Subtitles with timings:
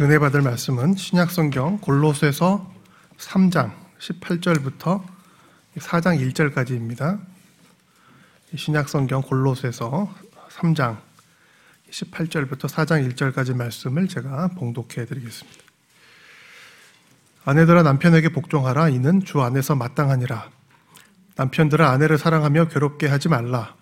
[0.00, 2.72] 은혜 받을 말씀은 신약성경 골로새서
[3.18, 5.02] 3장 18절부터
[5.78, 7.20] 4장 1절까지입니다.
[8.54, 10.14] 신약성경 골로새서
[10.48, 10.96] 3장
[11.90, 15.58] 18절부터 4장 1절까지 말씀을 제가 봉독해 드리겠습니다.
[17.44, 20.50] 아내들아 남편에게 복종하라 이는 주 안에서 마땅하니라.
[21.34, 23.74] 남편들아 아내를 사랑하며 괴롭게 하지 말라.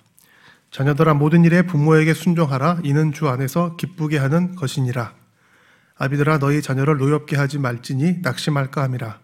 [0.70, 5.17] 자녀들아 모든 일에 부모에게 순종하라 이는 주 안에서 기쁘게 하는 것이니라.
[5.98, 9.18] 아비들아 너희 자녀를 노엽게 하지 말지니 낙심할까 함이라.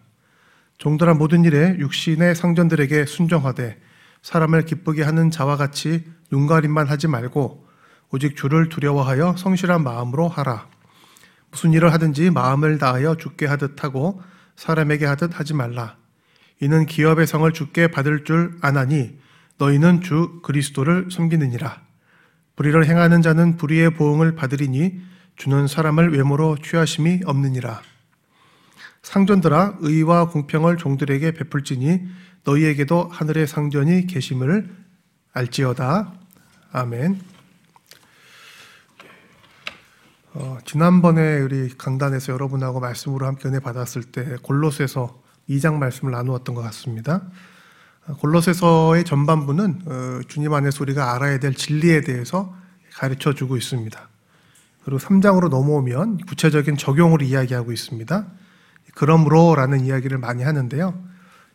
[0.77, 3.79] 종들아 모든 일에 육신의 상전들에게 순종하되
[4.21, 7.65] 사람을 기쁘게 하는 자와 같이 눈가림만 하지 말고
[8.11, 10.67] 오직 주를 두려워하여 성실한 마음으로 하라.
[11.49, 14.21] 무슨 일을 하든지 마음을 다하여 죽게 하듯 하고
[14.57, 15.95] 사람에게 하듯 하지 말라.
[16.59, 19.17] 이는 기업의 성을 죽게 받을 줄 아나니
[19.57, 21.81] 너희는 주 그리스도를 섬기느니라.
[22.57, 25.01] 불의를 행하는 자는 불의의 보응을 받으리니
[25.35, 27.81] 주는 사람을 외모로 취하심이 없느니라.
[29.03, 32.01] 상전들아 의와 공평을 종들에게 베풀지니
[32.43, 34.69] 너희에게도 하늘의 상전이 계심을
[35.33, 36.13] 알지어다.
[36.71, 37.21] 아멘.
[40.33, 46.61] 어, 지난번에 우리 강단에서 여러분하고 말씀으로 함께 은혜 받았을 때 골로새서 2장 말씀을 나누었던 것
[46.63, 47.21] 같습니다.
[48.19, 52.55] 골로새서의 전반부는 어, 주님 안에서 우리가 알아야 될 진리에 대해서
[52.93, 54.09] 가르쳐 주고 있습니다.
[54.85, 58.27] 그리고 3장으로 넘어오면 구체적인 적용을 이야기하고 있습니다.
[58.93, 61.03] 그러므로라는 이야기를 많이 하는데요.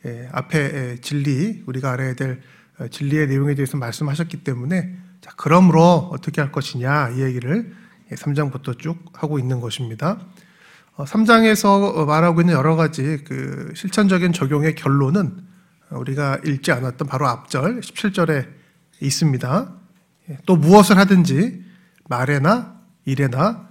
[0.07, 2.41] 예, 앞에 진리, 우리가 알아야 될
[2.81, 7.73] 어, 진리의 내용에 대해서 말씀하셨기 때문에 자, 그러므로 어떻게 할 것이냐 이 얘기를
[8.11, 10.19] 3장부터 쭉 하고 있는 것입니다.
[10.97, 15.45] 3장에서 어, 말하고 있는 여러 가지 그 실천적인 적용의 결론은
[15.91, 18.49] 우리가 읽지 않았던 바로 앞절 17절에
[19.01, 19.73] 있습니다.
[20.31, 21.65] 예, 또 무엇을 하든지
[22.09, 22.80] 말에나
[23.11, 23.69] 일에나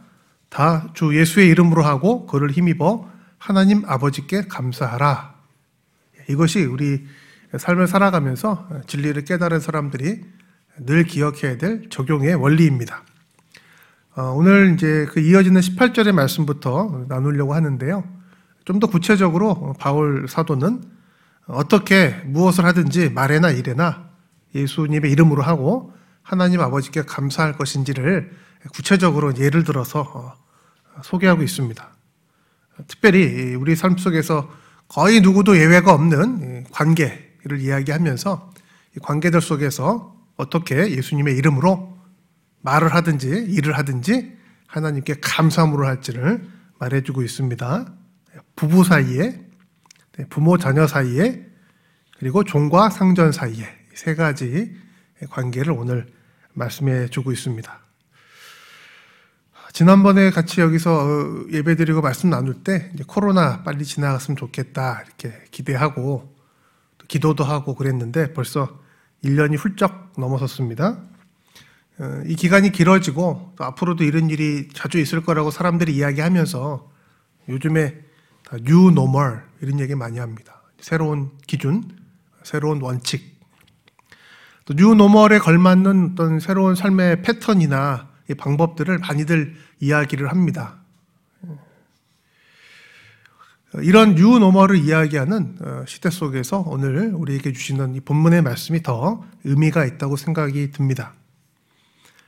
[0.50, 5.36] 다 주 예수의 이름으로 하고 그를 힘입어 하나님 아버지께 감사하라.
[6.30, 7.06] 이것이 우리
[7.58, 10.22] 삶을 살아가면서 진리를 깨달은 사람들이
[10.86, 13.04] 늘 기억해야 될 적용의 원리입니다.
[14.16, 18.04] 어, 오늘 이제 그 이어지는 18절의 말씀부터 나누려고 하는데요.
[18.66, 20.84] 좀 더 구체적으로 바울 사도는
[21.48, 24.10] 어떻게 무엇을 하든지 말에나 일에나
[24.54, 25.92] 예수님의 이름으로 하고
[26.22, 28.32] 하나님 아버지께 감사할 것인지를
[28.74, 31.90] 구체적으로 예를 들어서 어, 소개하고 있습니다.
[32.88, 34.50] 특별히 우리 삶 속에서
[34.88, 38.54] 거의 누구도 예외가 없는 관계를 이야기하면서
[39.02, 41.98] 관계들 속에서 어떻게 예수님의 이름으로
[42.62, 44.38] 말을 하든지 일을 하든지
[44.68, 46.48] 하나님께 감사함으로 할지를
[46.80, 47.94] 말해주고 있습니다.
[48.56, 49.40] 부부 사이에,
[50.18, 51.46] 네, 부모 자녀 사이에,
[52.18, 54.76] 그리고 종과 상전 사이에 세 가지
[55.30, 56.08] 관계를 오늘
[56.54, 57.89] 말씀해 주고 있습니다.
[59.72, 66.36] 지난번에 같이 여기서 어, 예배드리고 말씀 나눌 때 코로나 빨리 지나갔으면 좋겠다 이렇게 기대하고
[67.08, 68.80] 기도도 하고 그랬는데 벌써
[69.24, 70.98] 1년이 훌쩍 넘어섰습니다.
[72.00, 76.92] 어, 이 기간이 길어지고 또 앞으로도 이런 일이 자주 있을 거라고 사람들이 이야기하면서
[77.50, 78.00] 요즘에
[78.64, 80.62] new normal 이런 얘기 많이 합니다.
[80.80, 81.84] 새로운 기준,
[82.44, 83.38] 새로운 원칙.
[84.66, 90.80] 또 new normal에 걸맞는 어떤 새로운 삶의 패턴이나 방법들을 많이들 이야기를 합니다.
[93.76, 99.86] 이런 new normal을 이야기하는 어, 시대 속에서 오늘 우리에게 주시는 이 본문의 말씀이 더 의미가
[99.86, 101.14] 있다고 생각이 듭니다.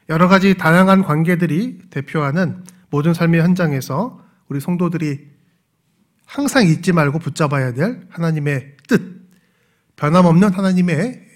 [0.09, 5.31] 여러 가지 다양한 관계들이 대표하는 모든 삶의 현장에서 우리 성도들이
[6.25, 9.01] 항상 잊지 말고 붙잡아야 될 하나님의 뜻,
[9.95, 11.27] 변함없는 하나님의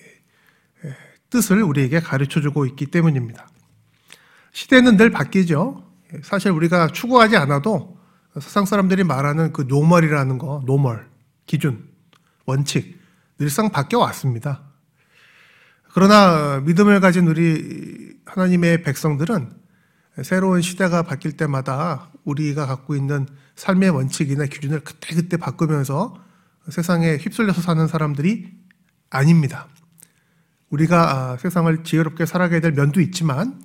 [1.29, 3.47] 뜻을 우리에게 가르쳐 주고 있기 때문입니다.
[4.55, 5.83] 시대는 늘 바뀌죠.
[6.23, 7.99] 사실 우리가 추구하지 않아도
[8.35, 11.09] 세상 사람들이 말하는 그 normal이라는 거, normal,
[11.45, 11.85] 기준,
[12.45, 12.97] 원칙,
[13.38, 14.61] 늘상 바뀌어 왔습니다.
[15.91, 19.51] 그러나 믿음을 가진 우리 하나님의 백성들은
[20.23, 23.27] 새로운 시대가 바뀔 때마다 우리가 갖고 있는
[23.57, 26.15] 삶의 원칙이나 기준을 그때그때 바꾸면서
[26.69, 28.53] 세상에 휩쓸려서 사는 사람들이
[29.09, 29.68] 아닙니다.
[30.69, 33.64] 우리가 아, 세상을 지혜롭게 살아가야 될 면도 있지만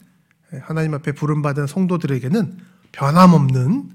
[0.63, 2.59] 하나님 앞에 부름받은 성도들에게는
[2.93, 3.91] 변함없는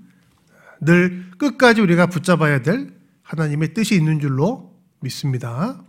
[0.81, 2.93] 늘 끝까지 우리가 붙잡아야 될
[3.23, 5.81] 하나님의 뜻이 있는 줄로 믿습니다.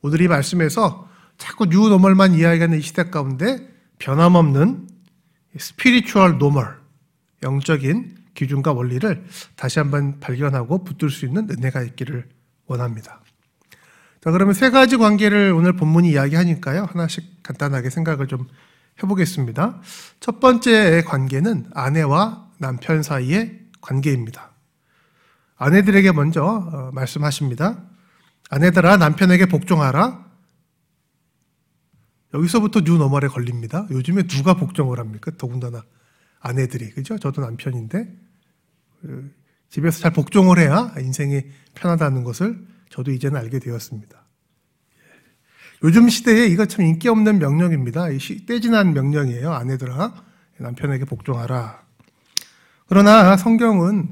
[0.00, 4.88] 오늘 이 말씀에서 자꾸 new normal만 이야기하는 이 시대 가운데 변함없는
[5.58, 6.78] spiritual normal,
[7.42, 9.24] 영적인 기준과 원리를
[9.56, 12.28] 다시 한번 발견하고 붙들 수 있는 은혜가 있기를
[12.66, 13.20] 원합니다.
[14.22, 16.86] 자, 그러면 세 가지 관계를 오늘 본문이 이야기하니까요.
[16.90, 18.46] 하나씩 간단하게 생각을 좀
[19.02, 19.80] 해보겠습니다.
[20.20, 24.52] 첫 번째 관계는 아내와 남편 사이의 관계입니다.
[25.56, 27.82] 아내들에게 먼저 어, 말씀하십니다.
[28.50, 30.24] 아내들아 남편에게 복종하라.
[32.34, 33.86] 여기서부터 뉴너멀에 걸립니다.
[33.90, 35.30] 요즘에 누가 복종을 합니까?
[35.38, 35.84] 더군다나
[36.40, 37.18] 아내들이 그죠?
[37.18, 38.12] 저도 남편인데
[39.00, 39.34] 그
[39.70, 41.42] 집에서 잘 복종을 해야 인생이
[41.74, 44.23] 편하다는 것을 저도 이제는 알게 되었습니다.
[45.82, 48.06] 요즘 시대에 이거 참 인기 없는 명령입니다.
[48.46, 49.52] 떼진한 명령이에요.
[49.52, 50.14] 아내들아
[50.58, 51.82] 남편에게 복종하라.
[52.86, 54.08] 그러나 성경은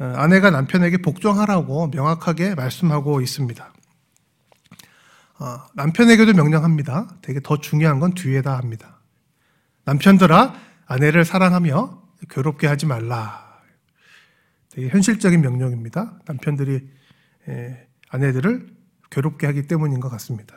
[0.00, 3.72] 어, 아내가 남편에게 복종하라고 명확하게 말씀하고 있습니다.
[5.40, 7.16] 어, 남편에게도 명령합니다.
[7.22, 9.00] 되게 더 중요한 건 뒤에다 합니다.
[9.84, 10.54] 남편들아
[10.86, 13.60] 아내를 사랑하며 괴롭게 하지 말라.
[14.70, 16.20] 되게 현실적인 명령입니다.
[16.26, 16.88] 남편들이
[18.10, 18.68] 아내들을
[19.10, 20.54] 괴롭게 하기 때문인 것 같습니다.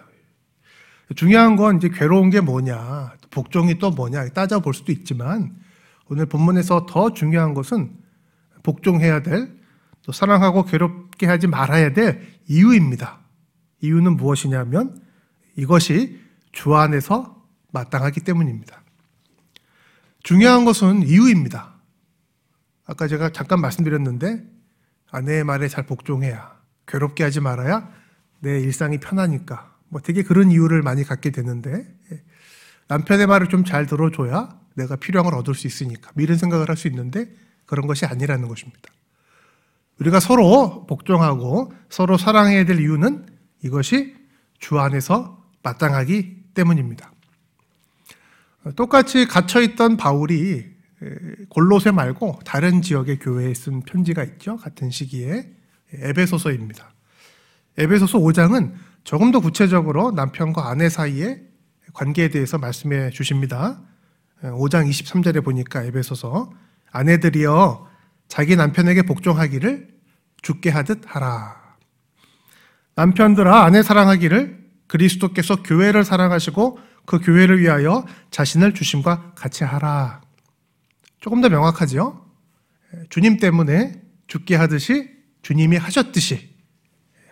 [1.15, 5.55] 중요한 건 이제 괴로운 게 뭐냐, 복종이 또 뭐냐 따져볼 수도 있지만
[6.07, 7.95] 오늘 본문에서 더 중요한 것은
[8.63, 9.51] 복종해야 될,
[10.03, 13.19] 또 사랑하고 괴롭게 하지 말아야 될 이유입니다.
[13.81, 15.01] 이유는 무엇이냐면
[15.55, 16.19] 이것이
[16.51, 18.81] 주 안에서 마땅하기 때문입니다.
[20.23, 21.73] 중요한 것은 이유입니다.
[22.85, 24.43] 아까 제가 잠깐 말씀드렸는데
[25.09, 27.89] 아내의 말에 잘 복종해야 괴롭게 하지 말아야
[28.39, 32.21] 내 일상이 편하니까 뭐 되게 그런 이유를 많이 갖게 되는데 예.
[32.87, 36.77] 남편의 말을 좀 잘 들어줘야 내가 필요한 걸 얻을 수 있으니까 뭐 이런 생각을 할
[36.77, 37.29] 수 있는데
[37.65, 38.79] 그런 것이 아니라는 것입니다.
[39.99, 43.27] 우리가 서로 복종하고 서로 사랑해야 될 이유는
[43.63, 44.15] 이것이
[44.59, 47.11] 주 안에서 마땅하기 때문입니다.
[48.75, 50.71] 똑같이 갇혀있던 바울이
[51.49, 54.57] 골로새 말고 다른 지역의 교회에 쓴 편지가 있죠.
[54.57, 55.51] 같은 시기에
[55.93, 56.93] 에베소서입니다.
[57.77, 58.73] 에베소서 5장은
[59.03, 61.41] 조금 더 구체적으로 남편과 아내 사이의
[61.93, 63.81] 관계에 대해서 말씀해 주십니다.
[64.41, 66.51] 5장 23절에 보니까 에베소서
[66.91, 67.89] 아내들이여
[68.27, 69.89] 자기 남편에게 복종하기를
[70.41, 71.75] 죽게 하듯 하라.
[72.95, 80.21] 남편들아 아내 사랑하기를 그리스도께서 교회를 사랑하시고 그 교회를 위하여 자신을 주심과 같이 하라.
[81.19, 82.25] 조금 더 명확하죠?
[83.09, 85.09] 주님 때문에 죽게 하듯이
[85.41, 86.55] 주님이 하셨듯이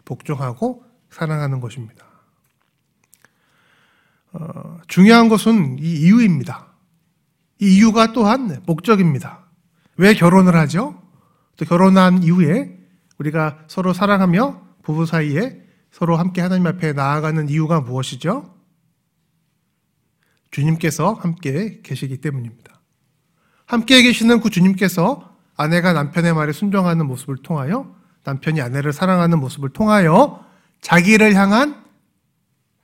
[0.06, 2.06] 복종하고 사랑하는 것입니다.
[4.32, 6.68] 어, 중요한 것은 이 이유입니다.
[7.60, 9.46] 이 이유가 또한 목적입니다.
[9.98, 11.02] 왜 결혼을 하죠?
[11.58, 12.78] 또 결혼한 이후에
[13.18, 15.62] 우리가 서로 사랑하며 부부 사이에
[15.92, 18.56] 서로 함께 하나님 앞에 나아가는 이유가 무엇이죠?
[20.52, 22.80] 주님께서 함께 계시기 때문입니다.
[23.66, 30.46] 함께 계시는 그 주님께서 아내가 남편의 말에 순종하는 모습을 통하여 남편이 아내를 사랑하는 모습을 통하여
[30.82, 31.84] 자기를 향한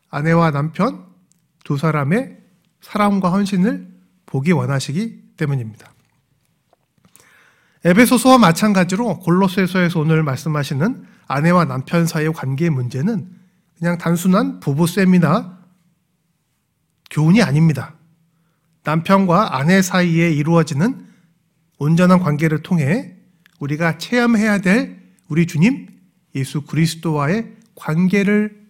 [0.10, 1.06] 아내와 남편
[1.64, 2.38] 두 사람의
[2.82, 3.88] 사랑과 헌신을
[4.26, 5.92] 보기 원하시기 때문입니다.
[7.84, 13.30] 에베소서와 마찬가지로 골로새서에서 오늘 말씀하시는 아내와 남편 사이의 관계의 문제는
[13.78, 15.60] 그냥 단순한 부부쌤이나
[17.12, 17.96] 교훈이 아닙니다.
[18.84, 21.08] 남편과 아내 사이에 이루어지는
[21.78, 23.16] 온전한 관계를 통해
[23.60, 25.88] 우리가 체험해야 될 우리 주님
[26.36, 28.66] 예수 그리스도와의 관계를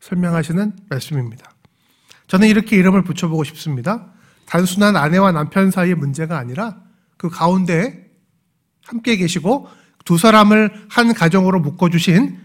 [0.00, 1.50] 설명하시는 말씀입니다.
[2.26, 4.12] 저는 이렇게 이름을 붙여보고 싶습니다.
[4.46, 6.80] 단순한 아내와 남편 사이의 문제가 아니라
[7.16, 8.10] 그 가운데
[8.84, 9.68] 함께 계시고
[10.04, 12.38] 두 사람을 한 가정으로 묶어주신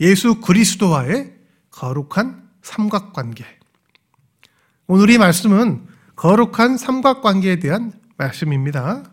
[0.00, 1.34] 예수 그리스도와의
[1.70, 3.44] 거룩한 삼각관계.
[4.86, 9.04] 오늘 이 말씀은 거룩한 삼각관계에 대한 말씀입니다.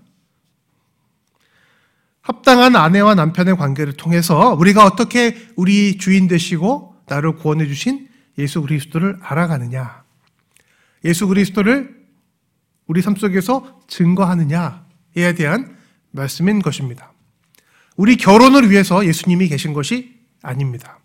[2.26, 9.20] 합당한 아내와 남편의 관계를 통해서 우리가 어떻게 우리 주인 되시고 나를 구원해 주신 예수 그리스도를
[9.22, 10.04] 알아가느냐.
[11.04, 11.96] 예수 그리스도를
[12.88, 15.78] 우리 삶 속에서 증거하느냐에 대한
[16.10, 17.14] 말씀인 것입니다.
[17.96, 20.98] 우리 결혼을 위해서 예수님이 계신 것이 아닙니다.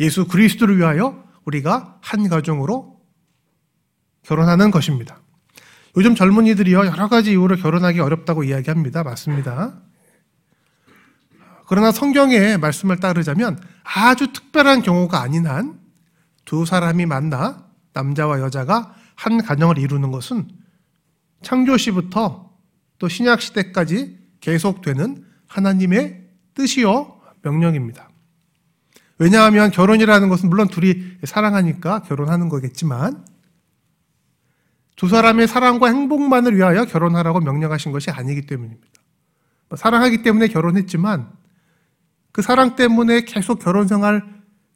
[0.00, 3.00] 예수 그리스도를 위하여 우리가 한 가정으로
[4.24, 5.20] 결혼하는 것입니다.
[5.96, 9.04] 요즘 젊은이들이요, 여러 가지 이유로 결혼하기 어렵다고 이야기합니다.
[9.04, 9.80] 맞습니다.
[11.68, 15.88] 그러나 성경의 말씀을 따르자면 아주 특별한 경우가 아닌 한
[16.48, 20.48] 두 사람이 만나 남자와 여자가 한 가정을 이루는 것은
[21.42, 22.50] 창조시부터
[22.98, 28.08] 또 신약시대까지 계속되는 하나님의 뜻이요, 명령입니다.
[29.18, 30.94] 왜냐하면 결혼이라는 것은 물론 둘이
[31.24, 33.26] 사랑하니까 결혼하는 거겠지만
[34.96, 38.88] 두 사람의 사랑과 행복만을 위하여 결혼하라고 명령하신 것이 아니기 때문입니다.
[39.76, 41.30] 사랑하기 때문에 결혼했지만
[42.32, 44.22] 그 사랑 때문에 계속 결혼 생활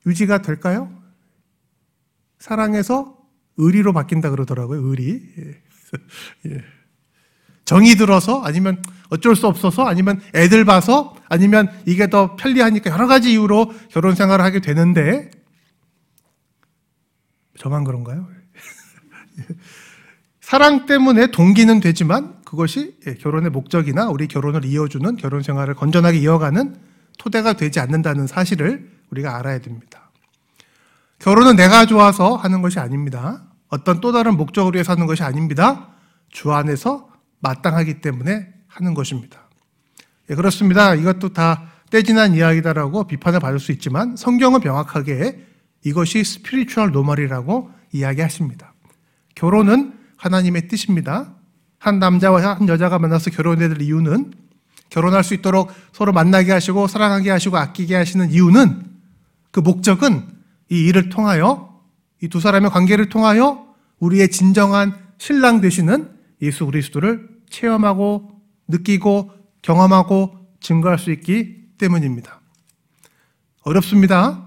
[0.07, 0.93] 유지가 될까요?
[2.39, 3.17] 사랑에서
[3.57, 4.81] 의리로 바뀐다 그러더라고요.
[4.89, 5.23] 의리.
[6.47, 6.65] 예.
[7.65, 13.33] 정이 들어서 아니면 어쩔 수 없어서 아니면 애들 봐서 아니면 이게 더 편리하니까 여러 가지
[13.33, 15.31] 이유로 결혼 생활을 하게 되는데
[17.59, 18.27] 저만 그런가요?
[20.41, 26.92] 사랑 때문에 동기는 되지만 그것이 예, 결혼의 목적이나 우리 결혼을 이어주는 결혼 생활을 건전하게 이어가는
[27.19, 30.11] 토대가 되지 않는다는 사실을 우리가 알아야 됩니다.
[31.19, 33.45] 결혼은 내가 좋아서 하는 것이 아닙니다.
[33.69, 35.89] 어떤 또 다른 목적을 위해서 하는 것이 아닙니다.
[36.31, 37.09] 주 안에서
[37.41, 39.49] 마땅하기 때문에 하는 것입니다.
[40.31, 40.95] 예, 그렇습니다.
[40.95, 45.47] 이것도 다 때 지난 이야기다라고 비판을 받을 수 있지만 성경은 명확하게
[45.85, 48.73] 이것이 spiritual normal이라고 이야기하십니다.
[49.35, 51.35] 결혼은 하나님의 뜻입니다.
[51.79, 54.33] 한 남자와 한 여자가 만나서 결혼해야 될 이유는
[54.93, 58.85] 결혼할 수 있도록 서로 만나게 하시고 사랑하게 하시고 아끼게 하시는 이유는
[59.51, 60.29] 그 목적은
[60.71, 61.73] 이 일을 통하여
[62.23, 63.67] 이 두 사람의 관계를 통하여
[63.99, 66.11] 우리의 진정한 신랑 되시는
[66.43, 68.31] 예수 그리스도를 체험하고
[68.69, 69.33] 느끼고
[69.63, 72.41] 경험하고 증거할 수 있기 때문입니다.
[73.63, 74.47] 어렵습니다.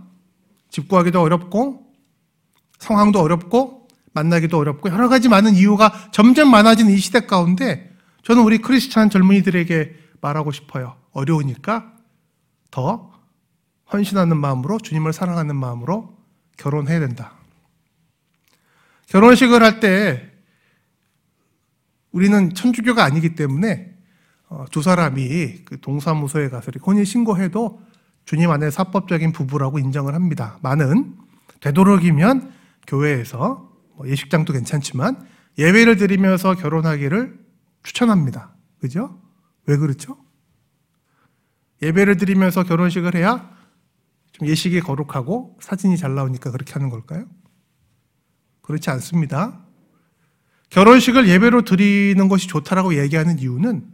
[0.69, 1.85] 집 구하기도 어렵고
[2.79, 7.91] 상황도 어렵고 만나기도 어렵고 여러 가지 많은 이유가 점점 많아지는 이 시대 가운데
[8.23, 10.95] 저는 우리 크리스찬 젊은이들에게 말하고 싶어요.
[11.11, 11.93] 어려우니까
[12.71, 13.11] 더
[13.91, 16.17] 헌신하는 마음으로 주님을 사랑하는 마음으로
[16.57, 17.33] 결혼해야 된다.
[19.07, 20.31] 결혼식을 할 때
[22.11, 23.93] 우리는 천주교가 아니기 때문에
[24.47, 27.81] 어, 두 사람이 그 동사무소에 가서 혼인 신고해도
[28.25, 30.57] 주님 안에 사법적인 부부라고 인정을 합니다.
[30.61, 31.17] 많은
[31.59, 32.53] 되도록이면
[32.87, 37.37] 교회에서 뭐 예식장도 괜찮지만 예배를 드리면서 결혼하기를
[37.83, 38.55] 추천합니다.
[38.79, 39.19] 그죠?
[39.65, 40.17] 왜 그렇죠?
[41.81, 43.53] 예배를 드리면서 결혼식을 해야
[44.31, 47.25] 좀 예식이 거룩하고 사진이 잘 나오니까 그렇게 하는 걸까요?
[48.61, 49.65] 그렇지 않습니다.
[50.69, 53.87] 결혼식을 예배로 드리는 것이 좋다라고 얘기하는 이유는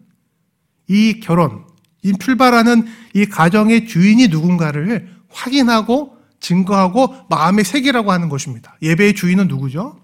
[0.88, 1.66] 이 결혼,
[2.04, 8.78] 이 출발하는 이 가정의 주인이 누군가를 확인하고 증거하고 마음의 세계라고 하는 것입니다.
[8.82, 10.00] 예배의 주인은 누구죠?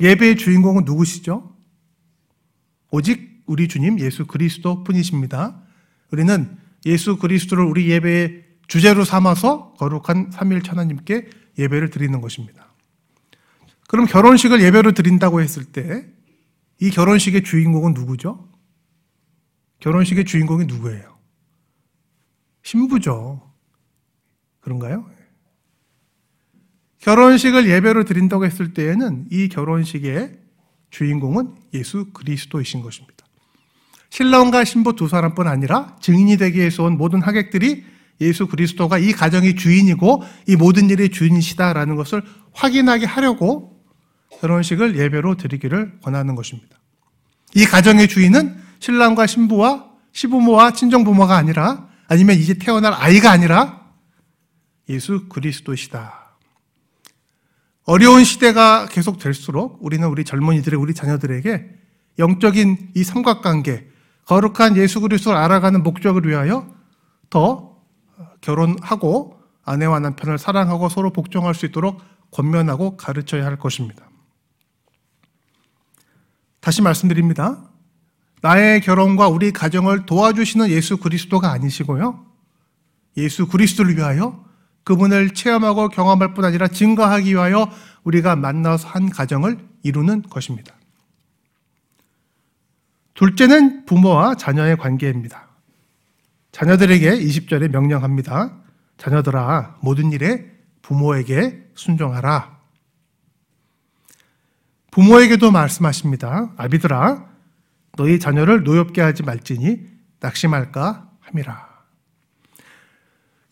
[0.00, 1.56] 예배의 주인공은 누구시죠?
[2.90, 5.60] 오직 우리 주님 예수 그리스도 뿐이십니다.
[6.12, 11.28] 우리는 예수 그리스도를 우리 예배의 주제로 삼아서 거룩한 삼일천 하나님께
[11.58, 12.68] 예배를 드리는 것입니다.
[13.88, 16.18] 그럼 결혼식을 예배로 드린다고 했을 때
[16.80, 18.48] 이 결혼식의 주인공은 누구죠?
[19.80, 21.18] 결혼식의 주인공이 누구예요?
[22.62, 23.52] 신부죠.
[24.60, 25.10] 그런가요?
[26.98, 30.38] 결혼식을 예배로 드린다고 했을 때에는 이 결혼식의
[30.90, 33.17] 주인공은 예수 그리스도이신 것입니다.
[34.10, 37.84] 신랑과 신부 두 사람뿐 아니라 증인이 되기 위해서 온 모든 하객들이
[38.20, 42.22] 예수 그리스도가 이 가정의 주인이고 이 모든 일의 주인이시다라는 것을
[42.52, 43.78] 확인하게 하려고
[44.40, 46.78] 결혼식을 예배로 드리기를 권하는 것입니다.
[47.54, 53.86] 이 가정의 주인은 신랑과 신부와 시부모와 친정부모가 아니라 아니면 이제 태어날 아이가 아니라
[54.88, 56.36] 예수 그리스도시다.
[57.84, 61.70] 어려운 시대가 계속 될수록 우리는 우리 젊은이들의 우리 자녀들에게
[62.18, 63.88] 영적인 이 삼각관계,
[64.28, 66.70] 거룩한 예수 그리스도를 알아가는 목적을 위하여
[67.30, 67.78] 더
[68.42, 74.06] 결혼하고 아내와 남편을 사랑하고 서로 복종할 수 있도록 권면하고 가르쳐야 할 것입니다.
[76.60, 77.70] 다시 말씀드립니다.
[78.42, 82.26] 나의 결혼과 우리 가정을 도와주시는 예수 그리스도가 아니시고요.
[83.16, 84.44] 예수 그리스도를 위하여
[84.84, 87.70] 그분을 체험하고 경험할 뿐 아니라 증거하기 위하여
[88.04, 90.77] 우리가 만나서 한 가정을 이루는 것입니다.
[93.18, 95.48] 둘째는 부모와 자녀의 관계입니다.
[96.52, 98.56] 자녀들에게 20절에 명령합니다.
[98.96, 100.48] 자녀들아, 모든 일에
[100.82, 102.60] 부모에게 순종하라.
[104.92, 106.52] 부모에게도 말씀하십니다.
[106.56, 107.26] 아비들아,
[107.96, 109.80] 너희 자녀를 노엽게 하지 말지니
[110.20, 111.68] 낙심할까 함이라.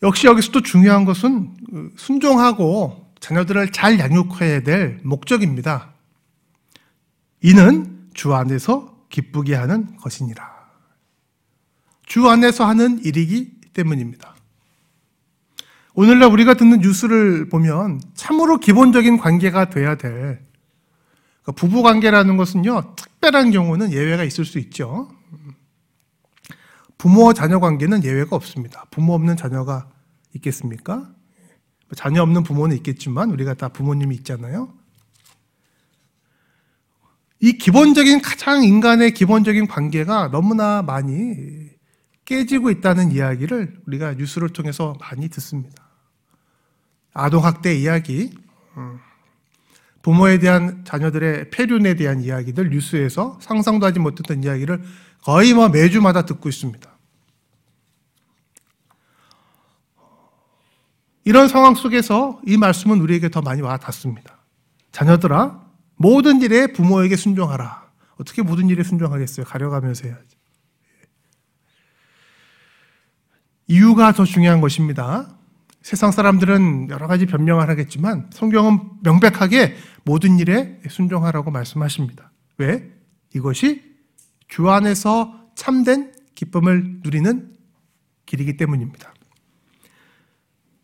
[0.04, 1.56] 역시 여기서도 중요한 것은
[1.96, 5.92] 순종하고 자녀들을 잘 양육해야 될 목적입니다.
[7.42, 10.44] 이는 주 안에서 기쁘게 하는 것이니라.
[12.04, 14.34] 주 안에서 하는 일이기 때문입니다.
[15.94, 20.44] 오늘날 우리가 듣는 뉴스를 보면 참으로 기본적인 관계가 돼야 될
[21.42, 25.10] 그러니까 부부 관계라는 것은요, 특별한 경우는 예외가 있을 수 있죠.
[26.98, 28.84] 부모 자녀 관계는 예외가 없습니다.
[28.90, 29.88] 부모 없는 자녀가
[30.34, 31.10] 있겠습니까?
[31.96, 34.74] 자녀 없는 부모는 있겠지만 우리가 다 부모님이 있잖아요.
[37.40, 41.70] 이 기본적인 가장 인간의 기본적인 관계가 너무나 많이
[42.24, 45.86] 깨지고 있다는 이야기를 우리가 뉴스를 통해서 많이 듣습니다.
[47.12, 48.30] 아동학대 이야기,
[48.76, 48.98] 음.
[50.02, 54.82] 부모에 대한 자녀들의 폐륜에 대한 이야기들 뉴스에서 상상도 하지 못했던 이야기를
[55.22, 56.96] 거의 뭐 매주마다 듣고 있습니다.
[61.24, 64.38] 이런 상황 속에서 이 말씀은 우리에게 더 많이 와 닿습니다.
[64.92, 65.65] 자녀들아,
[65.96, 67.86] 모든 일에 부모에게 순종하라.
[68.18, 69.46] 어떻게 모든 일에 순종하겠어요?
[69.46, 70.36] 가려가면서 해야지.
[73.68, 75.36] 이유가 더 중요한 것입니다.
[75.82, 82.32] 세상 사람들은 여러 가지 변명을 하겠지만 성경은 명백하게 모든 일에 순종하라고 말씀하십니다.
[82.58, 82.92] 왜?
[83.34, 83.82] 이것이
[84.48, 87.56] 주 안에서 참된 기쁨을 누리는
[88.26, 89.14] 길이기 때문입니다.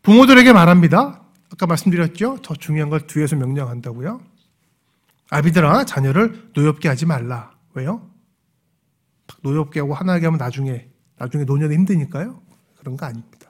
[0.03, 1.21] 부모들에게 말합니다.
[1.51, 2.39] 아까 말씀드렸죠?
[2.41, 4.21] 더 중요한 걸 뒤에서 명령한다고요.
[5.33, 7.51] 아비들아, 자녀를 노엽게 하지 말라.
[7.73, 8.07] 왜요?
[9.41, 10.87] 노엽게 하고 하나하게 하면 나중에,
[11.17, 12.39] 나중에 노년에 힘드니까요.
[12.77, 13.49] 그런 거 아닙니다.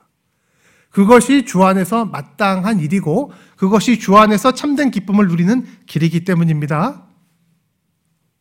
[0.88, 7.06] 그것이 주 안에서 마땅한 일이고, 그것이 주 안에서 참된 기쁨을 누리는 길이기 때문입니다.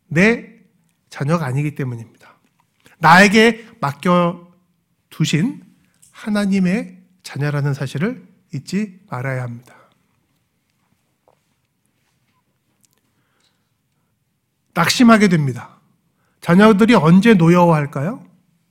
[0.07, 0.53] 내
[1.09, 2.39] 자녀가 아니기 때문입니다.
[2.99, 4.47] 나에게 맡겨
[5.09, 5.63] 두신
[6.11, 9.75] 하나님의 자녀라는 사실을 잊지 말아야 합니다.
[14.73, 15.79] 낙심하게 됩니다.
[16.41, 18.23] 자녀들이 언제 노여워할까요?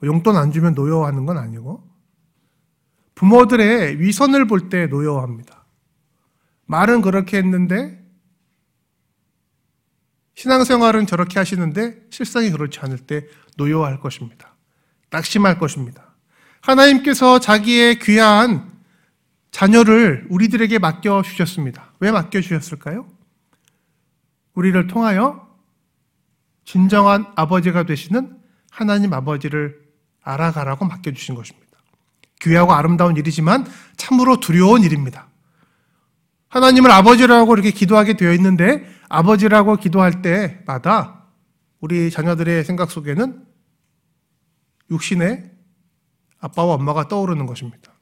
[0.03, 1.89] 용돈 안 주면 노여워하는 건 아니고
[3.15, 5.65] 부모들의 위선을 볼 때 노여워합니다.
[6.67, 8.03] 말은 그렇게 했는데
[10.35, 14.55] 신앙생활은 저렇게 하시는데 실상이 그렇지 않을 때 노여워할 것입니다.
[15.11, 16.15] 낙심할 것입니다.
[16.63, 18.73] 하나님께서 자기의 귀한
[19.51, 21.93] 자녀를 우리들에게 맡겨 주셨습니다.
[22.01, 23.07] 왜 맡겨 주셨을까요?
[24.55, 25.52] 우리를 통하여
[26.65, 28.37] 진정한 아버지가 되시는
[28.71, 29.83] 하나님 아버지를
[30.23, 31.69] 알아가라고 맡겨 주신 것입니다.
[32.41, 33.67] 귀하고 아름다운 일이지만
[33.97, 35.29] 참으로 두려운 일입니다.
[36.49, 41.25] 하나님을 아버지라고 이렇게 기도하게 되어 있는데 아버지라고 기도할 때마다
[41.81, 43.45] 우리 자녀들의 생각 속에는
[44.91, 45.51] 육신의
[46.41, 47.93] 아빠와 엄마가 떠오르는 것입니다.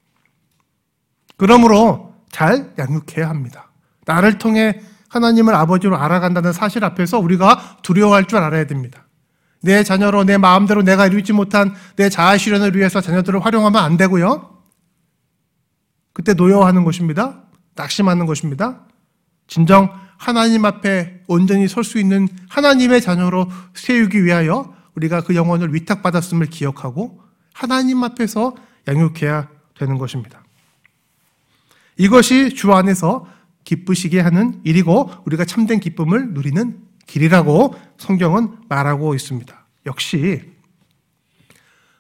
[1.37, 3.71] 그러므로 잘 양육해야 합니다.
[4.05, 9.07] 나를 통해 하나님을 아버지로 알아간다는 사실 앞에서 우리가 두려워할 줄 알아야 됩니다.
[9.63, 14.63] 내 자녀로 내 마음대로 내가 이루지 못한 내 자아 실현을 위해서 자녀들을 활용하면 안 되고요.
[16.13, 17.43] 그때 노여워하는 것입니다.
[17.75, 18.87] 낙심하는 것입니다.
[19.47, 26.47] 진정 하나님 앞에 온전히 설 수 있는 하나님의 자녀로 세우기 위하여 우리가 그 영혼을 위탁받았음을
[26.47, 27.21] 기억하고
[27.53, 28.55] 하나님 앞에서
[28.87, 30.43] 양육해야 되는 것입니다.
[31.97, 33.27] 이것이 주 안에서
[33.71, 39.67] 기쁘시게 하는 일이고 우리가 참된 기쁨을 누리는 길이라고 성경은 말하고 있습니다.
[39.87, 40.43] 역시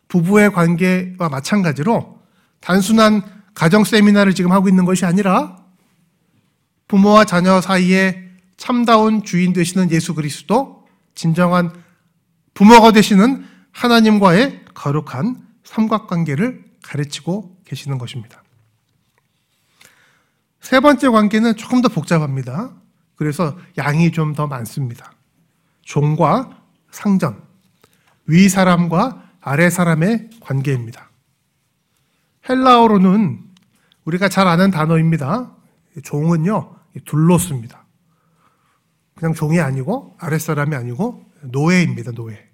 [0.08, 2.18] 부부의 관계와 마찬가지로
[2.58, 3.22] 단순한
[3.54, 5.58] 가정 세미나를 지금 하고 있는 것이 아니라
[6.88, 11.72] 부모와 자녀 사이에 참다운 주인 되시는 예수 그리스도, 진정한
[12.52, 18.39] 부모가 되시는 하나님과의 거룩한 삼각관계를 가르치고 계시는 것입니다.
[20.60, 22.74] 세 번째 관계는 조금 더 복잡합니다.
[23.16, 25.12] 그래서 양이 좀 더 많습니다.
[25.82, 27.42] 종과 상전,
[28.26, 31.10] 위 사람과 아래 사람의 관계입니다.
[32.48, 33.40] 헬라어로는
[34.04, 35.54] 우리가 잘 아는 단어입니다.
[36.02, 37.84] 종은요, 둘로스입니다.
[39.14, 42.12] 그냥 종이 아니고 아랫사람이 아니고 노예입니다.
[42.12, 42.48] 노예.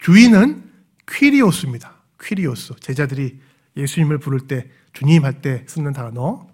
[0.00, 0.64] 주인은
[1.08, 1.94] 퀴리오스입니다.
[2.20, 2.74] 퀴리오스.
[2.80, 3.40] 제자들이
[3.76, 6.48] 예수님을 부를 때 주님 할 때 쓰는 단어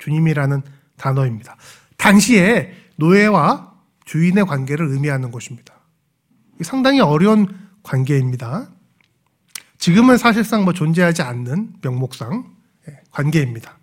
[0.00, 0.62] 주님이라는
[0.96, 1.56] 단어입니다.
[1.96, 3.72] 당시에 노예와
[4.04, 5.74] 주인의 관계를 의미하는 것입니다.
[6.62, 7.46] 상당히 어려운
[7.82, 8.68] 관계입니다.
[9.78, 12.44] 지금은 사실상 뭐 존재하지 않는 명목상
[12.88, 13.78] 예, 관계입니다.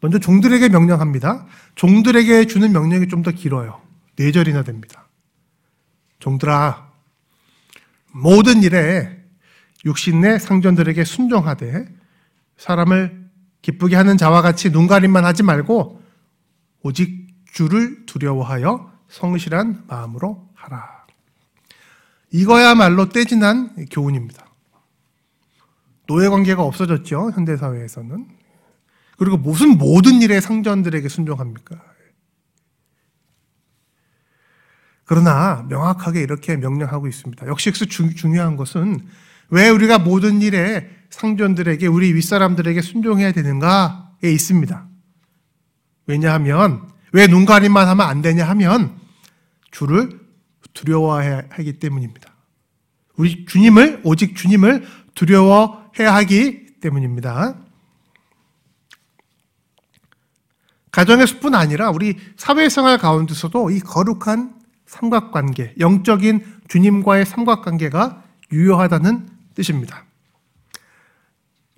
[0.00, 1.46] 먼저 종들에게 명령합니다.
[1.74, 3.80] 종들에게 주는 명령이 좀 더 길어요.
[4.16, 5.08] 네 절이나 됩니다.
[6.20, 6.88] 종들아,
[8.12, 9.16] 모든 일에
[9.84, 11.86] 육신 내 상전들에게 순종하되
[12.56, 13.17] 사람을
[13.62, 16.02] 기쁘게 하는 자와 같이 눈가림만 하지 말고
[16.82, 21.06] 오직 주를 두려워하여 성실한 마음으로 하라.
[22.30, 24.46] 이거야말로 떼진한 교훈입니다.
[26.06, 28.28] 노예 관계가 없어졌죠, 현대사회에서는.
[29.18, 31.82] 그리고 무슨 모든 일에 상전들에게 순종합니까?
[35.04, 37.46] 그러나 명확하게 이렇게 명령하고 있습니다.
[37.46, 39.06] 역시 중요한 것은
[39.48, 44.86] 왜 우리가 모든 일에 상전들에게 우리 윗사람들에게 순종해야 되는가에 있습니다.
[46.06, 48.98] 왜냐하면 왜 눈가림만 하면 안 되냐 하면
[49.70, 50.20] 주를
[50.74, 52.34] 두려워해야 하기 때문입니다.
[53.16, 57.56] 우리 주님을 오직 주님을 두려워해야 하기 때문입니다.
[60.92, 64.54] 가정에서뿐 아니라 우리 사회생활 가운데서도 이 거룩한
[64.86, 70.07] 삼각관계, 영적인 주님과의 삼각관계가 유효하다는 뜻입니다.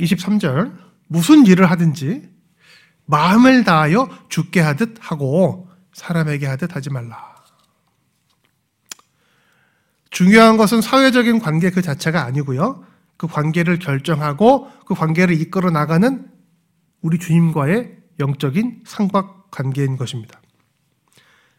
[0.01, 0.77] 23절,
[1.09, 2.29] 무슨 일을 하든지
[3.07, 7.31] 마음을 다하여 죽게 하듯 하고 사람에게 하듯 하지 말라.
[10.11, 12.85] 중요한 것은 사회적인 관계 그 자체가 아니고요.
[13.17, 16.27] 그 관계를 결정하고 그 관계를 이끌어 나가는
[17.01, 20.41] 우리 주님과의 영적인 삼각관계인 것입니다.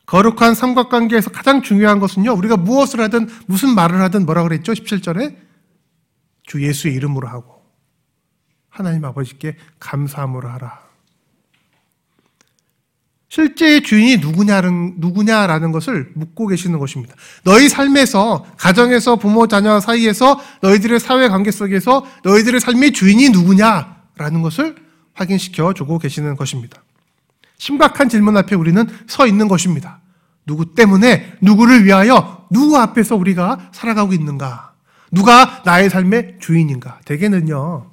[0.05, 4.73] 거룩한 삼각관계에서 가장 중요한 것은요, 우리가 무엇을 하든 무슨 말을 하든 뭐라 그랬죠?
[4.73, 5.37] 17절에
[6.43, 7.60] 주 예수의 이름으로 하고
[8.71, 10.79] 하나님 아버지께 감사함으로 하라.
[13.29, 17.15] 실제의 주인이 누구냐는, 누구냐라는 것을 묻고 계시는 것입니다.
[17.43, 24.75] 너희 삶에서, 가정에서, 부모, 자녀 사이에서, 너희들의 사회 관계 속에서 너희들의 삶의 주인이 누구냐라는 것을
[25.13, 26.83] 확인시켜 주고 계시는 것입니다.
[27.57, 30.01] 심각한 질문 앞에 우리는 서 있는 것입니다.
[30.45, 34.73] 누구 때문에, 누구를 위하여, 누구 앞에서 우리가 살아가고 있는가?
[35.09, 36.99] 누가 나의 삶의 주인인가?
[37.05, 37.90] 대개는요,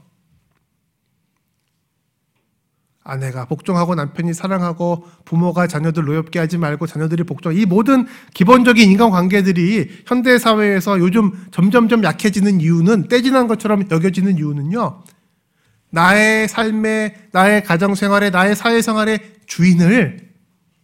[3.08, 7.54] 아내가 복종하고 남편이 사랑하고 부모가 자녀들 노엽게 하지 말고 자녀들이 복종.
[7.56, 15.02] 이 모든 기본적인 인간 관계들이 현대 사회에서 요즘 점점점 약해지는 이유는 떼지난 것처럼 여겨지는 이유는요.
[15.90, 20.28] 나의 삶의 나의 가정 생활의 나의 사회 생활의 주인을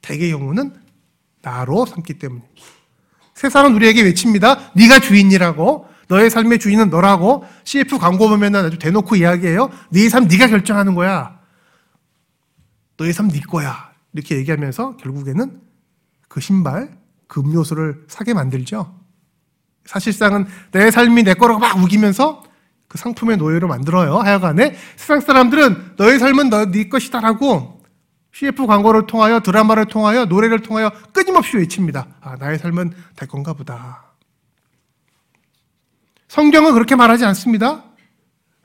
[0.01, 0.73] 대개 경우는
[1.43, 2.55] 나로 삼기 때문입니다.
[3.35, 4.73] 세상은 우리에게 외칩니다.
[4.75, 5.89] 네가 주인이라고.
[6.09, 7.45] 너의 삶의 주인은 너라고.
[7.65, 9.69] CF 광고 보면 아주 대놓고 이야기해요.
[9.91, 11.44] 네 삶 네가 결정하는 거야.
[12.97, 13.93] 너의 삶 네 거야.
[14.13, 15.61] 이렇게 얘기하면서 결국에는
[16.29, 19.01] 그 신발, 그 음료수를 사게 만들죠.
[19.85, 22.43] 사실상은 내 삶이 내 거라고 막 우기면서
[22.89, 24.19] 그 상품의 노예로 만들어요.
[24.19, 27.83] 하여간에 세상 사람들은 너의 삶은 너, 네 것이다라고
[28.33, 32.07] CF 광고를 통하여 드라마를 통하여 노래를 통하여 끊임없이 외칩니다.
[32.21, 34.13] 아, 나의 삶은 될 건가 보다.
[36.29, 37.85] 성경은 그렇게 말하지 않습니다.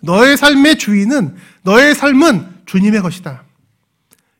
[0.01, 3.43] 너의 삶의 주인은 너의 삶은 주님의 것이다.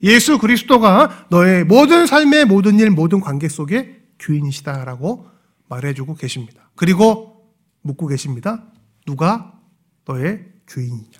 [0.02, 5.30] 예수 그리스도가 너의 모든 삶의 모든 일, 모든 관계 속에 주인이시다라고
[5.68, 6.70] 말해주고 계십니다.
[6.76, 8.64] 그리고 묻고 계십니다.
[9.06, 9.60] 누가
[10.06, 11.20] 너의 주인이냐?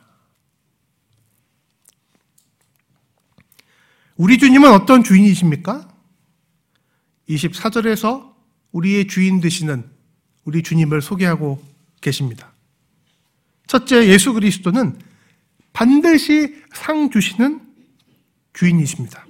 [4.16, 5.88] 우리 주님은 어떤 주인이십니까?
[7.30, 8.34] 24절에서
[8.72, 9.90] 우리의 주인 되시는
[10.44, 11.64] 우리 주님을 소개하고
[12.02, 12.54] 계십니다.
[13.68, 15.00] 첫째, 예수 그리스도는
[15.74, 17.69] 반드시 상 주시는
[18.60, 19.26] 주인이십니다.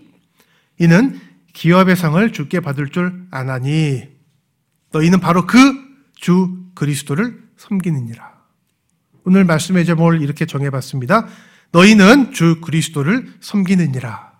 [0.80, 1.20] 이는
[1.54, 4.08] 기업의 상을 주께 받을 줄 아나니
[4.92, 5.90] 너희는 바로 그
[6.20, 8.30] 주 그리스도를 섬기느니라.
[9.24, 11.28] 오늘 말씀의 제목을 이렇게 정해봤습니다.
[11.72, 14.34] 너희는 주 그리스도를 섬기느니라.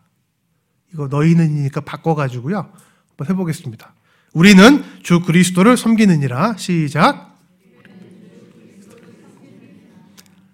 [0.94, 2.58] 이거 너희는이니까 바꿔가지고요.
[3.08, 3.94] 한번 해보겠습니다.
[4.34, 6.58] 우리는 주 그리스도를 섬기느니라.
[6.58, 7.38] 시작.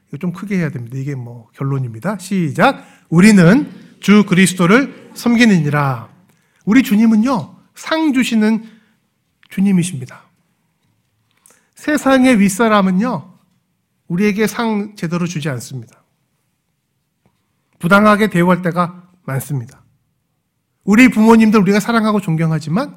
[0.09, 0.95] 이거 좀 크게 해야 됩니다.
[0.97, 2.19] 이게 뭐 결론입니다.
[2.19, 2.85] 시작.
[3.09, 6.09] 우리는 주 그리스도를 섬기느니라.
[6.65, 8.63] 우리 주님은요, 상 주시는
[9.49, 10.25] 주님이십니다.
[11.73, 13.33] 세상의 윗사람은요,
[14.07, 16.03] 우리에게 상 제대로 주지 않습니다.
[17.79, 19.81] 부당하게 대우할 때가 많습니다.
[20.83, 22.95] 우리 부모님들 우리가 사랑하고 존경하지만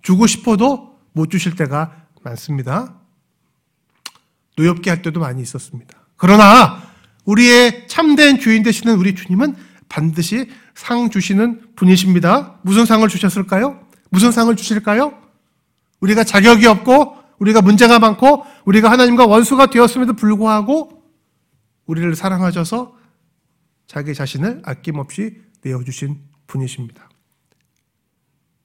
[0.00, 2.98] 주고 싶어도 못 주실 때가 많습니다.
[4.56, 6.06] 노엽게 할 때도 많이 있었습니다.
[6.16, 6.82] 그러나
[7.26, 12.58] 우리의 참된 주인 되시는 우리 주님은 반드시 상 주시는 분이십니다.
[12.62, 13.80] 무슨 상을 주셨을까요?
[14.10, 15.18] 무슨 상을 주실까요?
[16.00, 21.02] 우리가 자격이 없고 우리가 문제가 많고 우리가 하나님과 원수가 되었음에도 불구하고
[21.86, 22.96] 우리를 사랑하셔서
[23.86, 27.08] 자기 자신을 아낌없이 내어주신 분이십니다.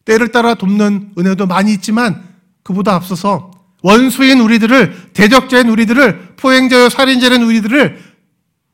[0.05, 2.23] 때를 따라 돕는 은혜도 많이 있지만
[2.63, 8.01] 그보다 앞서서 원수인 우리들을 대적자인 우리들을 포행자여 살인자인 우리들을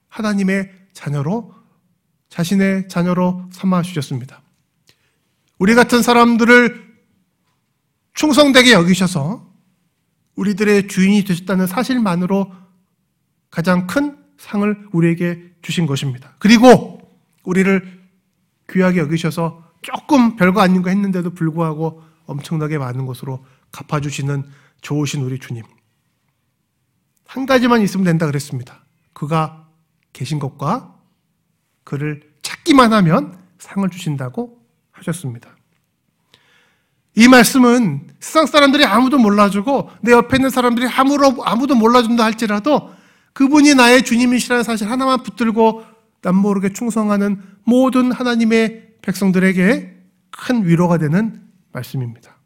[0.09, 1.53] 하나님의 자녀로
[2.29, 4.41] 자신의 자녀로 삼아 주셨습니다.
[5.57, 6.89] 우리 같은 사람들을
[8.13, 9.47] 충성되게 여기셔서
[10.35, 12.51] 우리들의 주인이 되셨다는 사실만으로
[13.49, 16.35] 가장 큰 상을 우리에게 주신 것입니다.
[16.39, 17.01] 그리고
[17.43, 17.99] 우리를
[18.69, 24.45] 귀하게 여기셔서 조금 별거 아닌 거 했는데도 불구하고 엄청나게 많은 것으로 갚아주시는
[24.81, 25.63] 좋으신 우리 주님.
[27.25, 28.85] 한 가지만 있으면 된다 그랬습니다.
[29.13, 29.67] 그가
[30.13, 30.98] 계신 것과
[31.89, 35.49] 그를 찾기만 하면 상을 주신다고 하셨습니다.
[37.15, 42.93] 이 말씀은 세상 사람들이 아무도 몰라주고 내 옆에 있는 사람들이 아무로, 아무도 몰라준다 할지라도
[43.33, 45.83] 그분이 나의 주님이시라는 사실 하나만 붙들고
[46.21, 49.97] 남모르게 충성하는 모든 하나님의 백성들에게
[50.29, 52.37] 큰 위로가 되는 말씀입니다.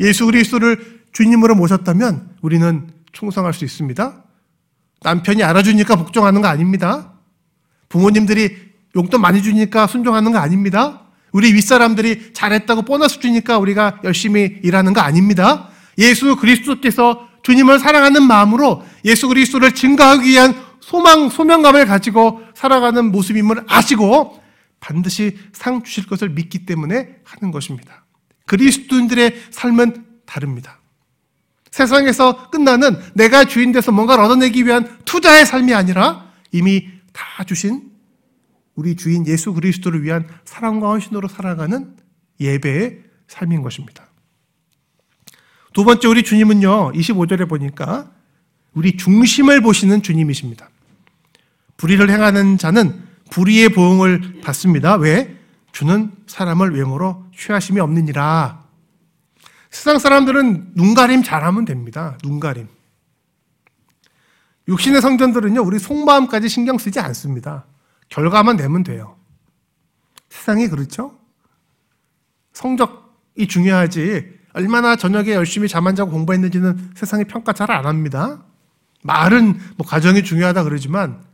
[0.00, 4.22] 예수 그리스도를 주님으로 모셨다면 우리는 충성할 수 있습니다.
[5.00, 7.17] 남편이 알아주니까 복종하는 거 아닙니다.
[7.88, 8.56] 부모님들이
[8.96, 11.02] 용돈 많이 주니까 순종하는 거 아닙니다.
[11.32, 15.68] 우리 윗사람들이 잘했다고 보너스 주니까 우리가 열심히 일하는 거 아닙니다.
[15.98, 24.40] 예수 그리스도께서 주님을 사랑하는 마음으로 예수 그리스도를 증거하기 위한 소망, 소명감을 가지고 살아가는 모습임을 아시고
[24.80, 28.04] 반드시 상 주실 것을 믿기 때문에 하는 것입니다.
[28.46, 30.78] 그리스도인들의 삶은 다릅니다.
[31.70, 37.90] 세상에서 끝나는 내가 주인 돼서 뭔가를 얻어내기 위한 투자의 삶이 아니라 이미 다 주신
[38.76, 41.96] 우리 주인 예수 그리스도를 위한 사랑과 헌신으로 살아가는
[42.38, 44.06] 예배의 삶인 것입니다.
[45.72, 46.92] 두 번째 우리 주님은요.
[46.92, 48.12] 25절에 보니까
[48.72, 50.70] 우리 중심을 보시는 주님이십니다.
[51.76, 54.94] 불의를 행하는 자는 불의의 보응을 받습니다.
[54.94, 55.36] 왜?
[55.72, 58.64] 주는 사람을 외모로 취하심이 없느니라.
[59.70, 62.16] 세상 사람들은 눈가림 잘하면 됩니다.
[62.22, 62.68] 눈가림.
[64.68, 67.64] 육신의 성전들은요, 우리 속마음까지 신경 쓰지 않습니다.
[68.10, 69.16] 결과만 내면 돼요.
[70.28, 71.18] 세상이 그렇죠?
[72.52, 78.44] 성적이 중요하지, 얼마나 저녁에 열심히 잠 안 자고 공부했는지는 세상이 평가 잘 안 합니다.
[79.02, 81.24] 말은 뭐 가정이 중요하다 그러지만,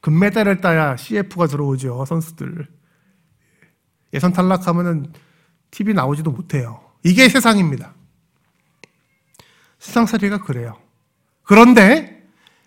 [0.00, 2.66] 금메달을 따야 CF가 들어오죠, 선수들.
[4.14, 5.12] 예선 탈락하면은
[5.70, 6.80] TV 나오지도 못해요.
[7.04, 7.94] 이게 세상입니다.
[9.78, 10.76] 세상 살이가 그래요.
[11.44, 12.11] 그런데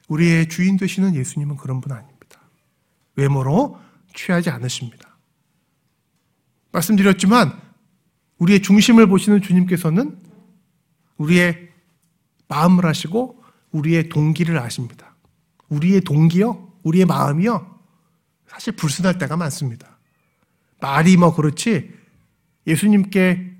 [0.07, 2.41] 우리의 주인 되시는 예수님은 그런 분 아닙니다.
[3.15, 3.79] 외모로
[4.13, 5.17] 취하지 않으십니다.
[6.71, 7.59] 말씀드렸지만
[8.37, 10.17] 우리의 중심을 보시는 주님께서는
[11.17, 11.69] 우리의
[12.47, 15.15] 마음을 아시고 우리의 동기를 아십니다.
[15.69, 17.79] 우리의 동기요, 우리의 마음이요,
[18.47, 19.97] 사실 불순할 때가 많습니다.
[20.79, 21.91] 말이 뭐 그렇지
[22.67, 23.53] 예수님께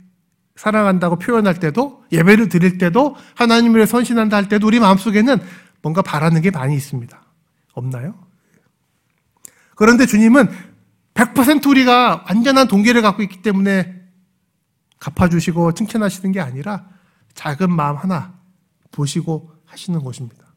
[0.56, 5.38] 사랑한다고 표현할 때도 예배를 드릴 때도 하나님을 선신한다 할 때도 우리 마음속에는
[5.86, 7.24] 뭔가 바라는 게 많이 있습니다.
[7.74, 8.28] 없나요?
[9.76, 10.50] 그런데 주님은
[11.14, 14.04] 100% 우리가 완전한 동기를 갖고 있기 때문에
[14.98, 16.90] 갚아주시고 칭찬하시는 게 아니라
[17.36, 18.34] 작은 마음 하나
[18.92, 20.56] 보시고 하시는 것입니다.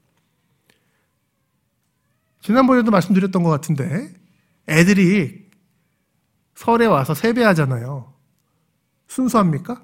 [2.41, 4.11] 지난번에도 말씀드렸던 것 같은데
[4.67, 5.47] 애들이
[6.55, 8.15] 설에 와서 세배하잖아요.
[9.09, 9.83] 순수합니까?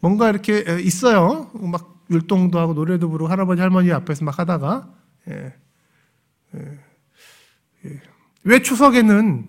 [0.00, 1.52] 뭔가 이렇게 있어요.
[1.54, 4.88] 막 율동도 하고 노래도 부르고 할아버지 할머니 앞에서 막 하다가
[5.30, 5.54] 예.
[6.54, 6.80] 예.
[7.86, 8.00] 예.
[8.44, 9.48] 왜 추석에는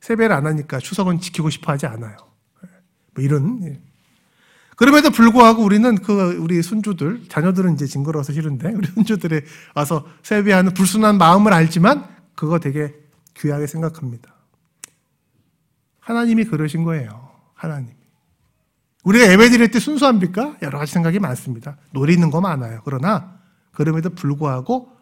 [0.00, 2.16] 세배를 안 하니까 추석은 지키고 싶어 하지 않아요.
[2.64, 2.68] 예.
[3.14, 3.80] 뭐 이런 예.
[4.76, 9.42] 그럼에도 불구하고 우리는 그 우리 손주들 자녀들은 이제 징그러워서 싫은데 우리 손주들이
[9.74, 12.94] 와서 세배하는 불순한 마음을 알지만 그거 되게
[13.36, 14.34] 귀하게 생각합니다.
[16.00, 17.30] 하나님이 그러신 거예요.
[17.54, 18.01] 하나님.
[19.02, 20.56] 우리가 예배 드릴 때 순수합니까?
[20.62, 21.76] 여러 가지 생각이 많습니다.
[21.92, 22.80] 노리는 거 많아요.
[22.84, 23.40] 그러나
[23.72, 24.92] 그럼에도 불구하고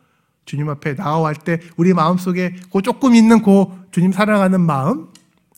[0.46, 5.12] 주님 앞에 나아갈 때 우리 마음 속에 그 조금 있는 그 주님 사랑하는 마음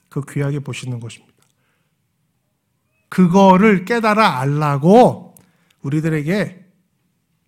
[0.08, 1.32] 그 귀하게 보시는 것입니다.
[3.08, 5.34] 그거를 깨달아 알라고
[5.82, 6.64] 우리들에게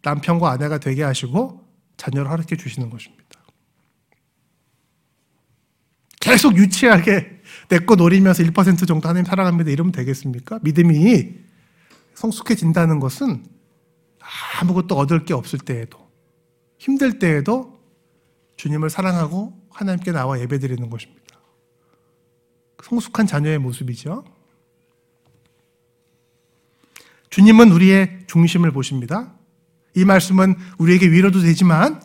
[0.02, 1.64] 남편과 아내가 되게 하시고
[1.96, 3.23] 자녀를 허락해 주시는 것입니다.
[6.24, 9.70] 계속 유치하게 내 거 노리면서 1% 정도 하나님 사랑합니다.
[9.70, 10.58] 이러면 되겠습니까?
[10.62, 11.34] 믿음이
[12.14, 13.44] 성숙해진다는 것은
[14.60, 16.10] 아무것도 얻을 게 없을 때에도
[16.78, 17.78] 힘들 때에도
[18.56, 21.22] 주님을 사랑하고 하나님께 나와 예배드리는 것입니다.
[22.82, 24.24] 성숙한 자녀의 모습이죠.
[27.30, 29.34] 주님은 우리의 중심을 보십니다.
[29.94, 32.02] 이 말씀은 우리에게 위로도 되지만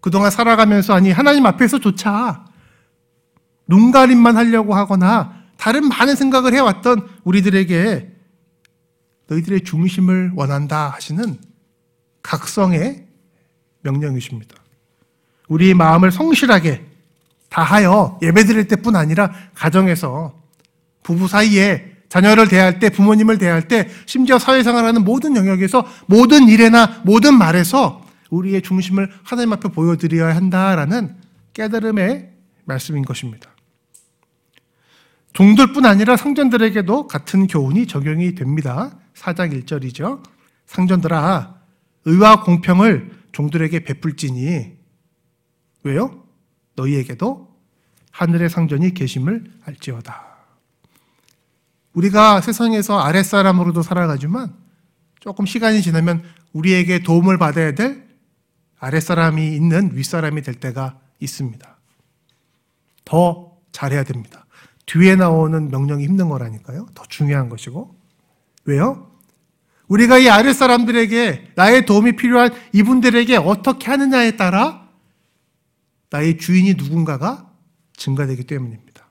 [0.00, 2.55] 그동안 살아가면서 아니 하나님 앞에서조차
[3.66, 8.12] 눈가림만 하려고 하거나 다른 많은 생각을 해왔던 우리들에게
[9.28, 11.38] 너희들의 중심을 원한다 하시는
[12.22, 13.06] 각성의
[13.82, 14.54] 명령이십니다.
[15.48, 16.84] 우리의 마음을 성실하게
[17.48, 20.34] 다하여 예배드릴 때뿐 아니라 가정에서
[21.02, 27.36] 부부 사이에 자녀를 대할 때, 부모님을 대할 때, 심지어 사회생활하는 모든 영역에서 모든 일에나 모든
[27.36, 31.16] 말에서 우리의 중심을 하나님 앞에 보여드려야 한다라는
[31.52, 32.30] 깨달음의
[32.64, 33.55] 말씀인 것입니다.
[35.36, 38.98] 종들뿐 아니라 상전들에게도 같은 교훈이 적용이 됩니다.
[39.14, 40.22] 4장 1절이죠.
[40.64, 41.60] 상전들아
[42.06, 44.78] 의와 공평을 종들에게 베풀지니
[45.82, 46.24] 왜요?
[46.74, 47.54] 너희에게도
[48.12, 50.24] 하늘의 상전이 계심을 알지어다.
[51.92, 54.54] 우리가 세상에서 아랫사람으로도 살아가지만
[55.20, 58.06] 조금 시간이 지나면 우리에게 도움을 받아야 될
[58.78, 61.76] 아랫사람이 있는 윗사람이 될 때가 있습니다.
[63.04, 64.45] 더 잘해야 됩니다.
[64.86, 66.86] 뒤에 나오는 명령이 힘든 거라니까요.
[66.94, 67.94] 더 중요한 것이고.
[68.64, 69.10] 왜요?
[69.88, 74.88] 우리가 이 아랫 사람들에게 나의 도움이 필요한 이분들에게 어떻게 하느냐에 따라
[76.10, 77.50] 나의 주인이 누군가가
[77.96, 79.06] 증가되기 때문입니다.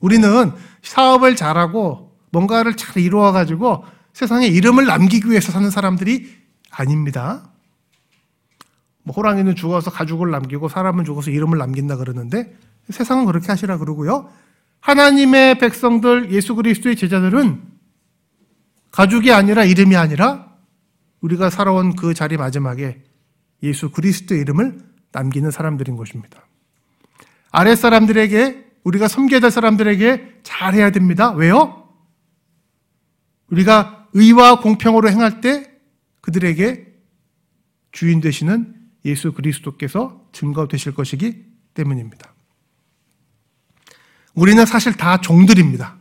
[0.00, 0.52] 우리는
[0.82, 6.30] 사업을 잘하고 뭔가를 잘 이루어 가지고 세상에 이름을 남기기 위해서 사는 사람들이
[6.70, 7.50] 아닙니다.
[9.02, 12.56] 뭐 호랑이는 죽어서 가죽을 남기고 사람은 죽어서 이름을 남긴다 그러는데
[12.90, 14.30] 세상은 그렇게 하시라 그러고요.
[14.80, 17.62] 하나님의 백성들 예수 그리스도의 제자들은
[18.90, 20.50] 가죽이 아니라 이름이 아니라
[21.20, 23.02] 우리가 살아온 그 자리 마지막에
[23.62, 24.80] 예수 그리스도의 이름을
[25.12, 26.46] 남기는 사람들인 것입니다.
[27.50, 31.32] 아랫 사람들에게 우리가 섬겨야 될 사람들에게 잘해야 됩니다.
[31.32, 31.88] 왜요?
[33.50, 35.70] 우리가 의와 공평으로 행할 때
[36.20, 36.86] 그들에게
[37.92, 42.34] 주인 되시는 예수 그리스도께서 증거 되실 것이기 때문입니다.
[44.34, 45.96] 우리는 사실 다 종들입니다.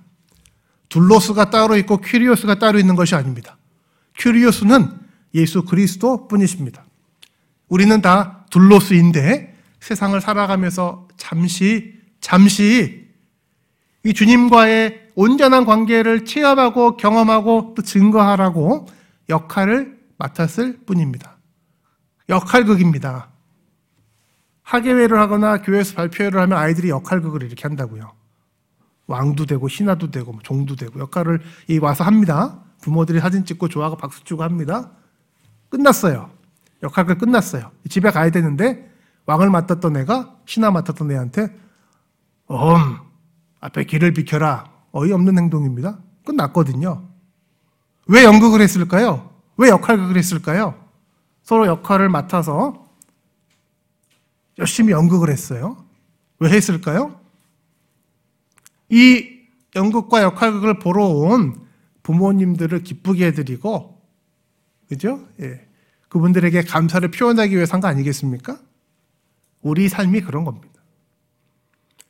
[0.89, 3.57] 둘로스가 따로 있고 큐리오스가 따로 있는 것이 아닙니다.
[4.17, 4.89] 큐리오스는
[5.35, 6.85] 예수 그리스도 뿐이십니다.
[7.67, 13.07] 우리는 다 둘로스인데 세상을 살아가면서 잠시, 잠시
[14.03, 18.87] 이 주님과의 온전한 관계를 체험하고 경험하고 또 증거하라고
[19.29, 21.37] 역할을 맡았을 뿐입니다.
[22.29, 23.29] 역할극입니다.
[24.63, 28.18] 학예회를 하거나 교회에서 발표회를 하면 아이들이 역할극을 이렇게 한다고요.
[29.09, 31.41] 왕도 되고 신하도 되고 뭐 종도 되고 역할을
[31.81, 32.59] 와서 합니다.
[32.81, 34.91] 부모들이 사진 찍고 좋아하고 박수 치고 합니다.
[35.69, 36.29] 끝났어요.
[36.83, 37.71] 역할극 끝났어요.
[37.89, 38.89] 집에 가야 되는데
[39.25, 41.53] 왕을 맡았던 애가 신하 맡았던 애한테
[42.45, 42.99] 엄
[43.59, 44.71] 앞에 길을 비켜라.
[44.91, 45.97] 어이없는 행동입니다.
[46.25, 47.03] 끝났거든요.
[48.07, 49.29] 왜 연극을 했을까요?
[49.57, 50.75] 왜 역할극을 했을까요?
[51.43, 52.85] 서로 역할을 맡아서
[54.59, 55.77] 열심히 연극을 했어요.
[56.39, 57.19] 왜 했을까요?
[58.89, 59.39] 이
[59.75, 61.55] 연극과 역할극을 보러 온
[62.03, 64.01] 부모님들을 기쁘게 해드리고,
[64.87, 65.27] 그죠?
[65.41, 65.67] 예.
[66.09, 68.59] 그분들에게 감사를 표현하기 위해서 한 거 아니겠습니까?
[69.61, 70.81] 우리 삶이 그런 겁니다.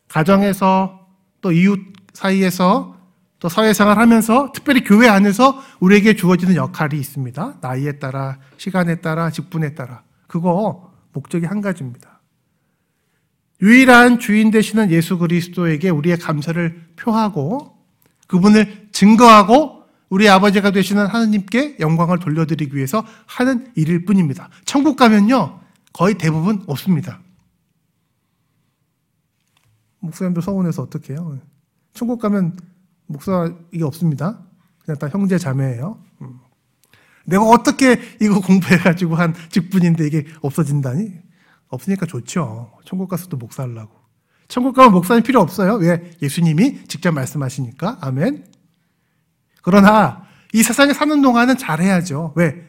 [0.07, 1.07] 가정에서
[1.41, 1.79] 또 이웃
[2.13, 2.95] 사이에서
[3.39, 7.59] 또 사회생활 하면서 특별히 교회 안에서 우리에게 주어지는 역할이 있습니다.
[7.61, 10.03] 나이에 따라, 시간에 따라, 직분에 따라.
[10.27, 12.18] 그거 목적이 한 가지입니다.
[13.61, 17.77] 유일한 주인 되시는 예수 그리스도에게 우리의 감사를 표하고
[18.27, 24.49] 그분을 증거하고 우리 아버지가 되시는 하나님께 영광을 돌려드리기 위해서 하는 일일 뿐입니다.
[24.65, 25.59] 천국 가면요,
[25.93, 27.19] 거의 대부분 없습니다.
[29.99, 31.37] 목사님도 서운해서 어떻게 해요?
[31.93, 32.57] 천국 가면
[33.05, 34.39] 목사 이게 없습니다.
[34.83, 36.01] 그냥 다 형제 자매예요.
[36.21, 36.39] 음.
[37.25, 41.28] 내가 어떻게 이거 공부해가지고 한 직분인데 이게 없어진다니?
[41.69, 42.71] 없으니까 좋죠.
[42.85, 43.99] 천국 가서도 목사하려고.
[44.47, 45.75] 천국 가면 목사님 필요 없어요.
[45.75, 46.11] 왜?
[46.21, 47.99] 예수님이 직접 말씀하시니까.
[48.01, 48.45] 아멘.
[49.61, 52.33] 그러나 이 세상에 사는 동안은 잘해야죠.
[52.35, 52.67] 왜?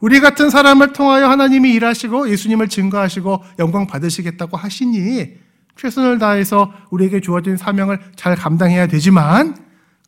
[0.00, 5.36] 우리 같은 사람을 통하여 하나님이 일하시고 예수님을 증거하시고 영광 받으시겠다고 하시니
[5.76, 9.56] 최선을 다해서 우리에게 주어진 사명을 잘 감당해야 되지만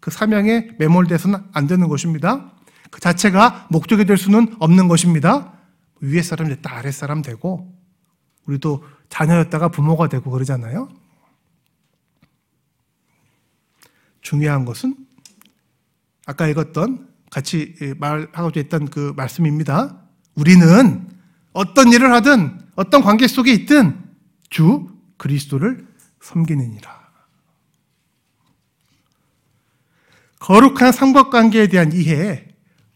[0.00, 2.52] 그 사명에 매몰돼서는 안 되는 것입니다.
[2.90, 5.52] 그 자체가 목적이 될 수는 없는 것입니다.
[6.00, 7.79] 위에 사람 됐다 아래 사람 되고
[8.46, 10.88] 우리도 자녀였다가 부모가 되고 그러잖아요.
[14.20, 14.94] 중요한 것은
[16.26, 20.02] 아까 읽었던 같이 말하고 있던 그 말씀입니다.
[20.34, 21.08] 우리는
[21.52, 23.98] 어떤 일을 하든 어떤 관계 속에 있든
[24.48, 25.86] 주 그리스도를
[26.20, 27.00] 섬기느니라.
[30.38, 32.48] 거룩한 삼각관계에 대한 이해,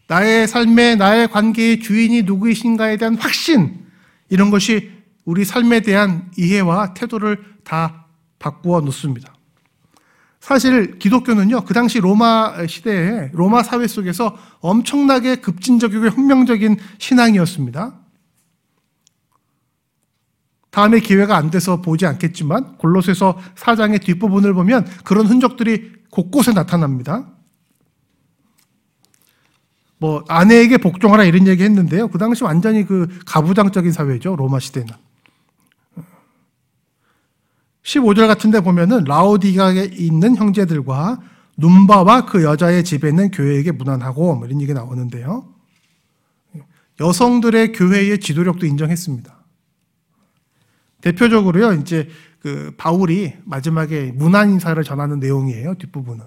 [0.07, 3.85] 나의 삶에 나의 관계의 주인이 누구이신가에 대한 확신,
[4.29, 4.91] 이런 것이
[5.25, 8.05] 우리 삶에 대한 이해와 태도를 다
[8.39, 9.33] 바꾸어 놓습니다.
[10.39, 17.99] 사실 기독교는요, 그 당시 로마 시대에 로마 사회 속에서 엄청나게 급진적이고 혁명적인 신앙이었습니다.
[20.69, 27.31] 다음에 기회가 안 돼서 보지 않겠지만 골로새서 4장의 뒷부분을 보면 그런 흔적들이 곳곳에 나타납니다.
[29.97, 32.09] 뭐 아내에게 복종하라 이런 얘기 했는데요.
[32.09, 34.35] 그 당시 완전히 그 가부장적인 사회죠.
[34.35, 35.04] 로마 시대는.
[37.85, 41.21] 15절 같은 데 보면은 라오디가에 있는 형제들과
[41.57, 45.47] 눈바와 그 여자의 집에 있는 교회에게 무난하고 뭐 이런 얘기 나오는데요.
[46.99, 49.33] 여성들의 교회의 지도력도 인정했습니다.
[51.01, 52.09] 대표적으로요, 이제
[52.39, 56.25] 그 바울이 마지막에 문안 인사를 전하는 내용이에요, 뒷부분은.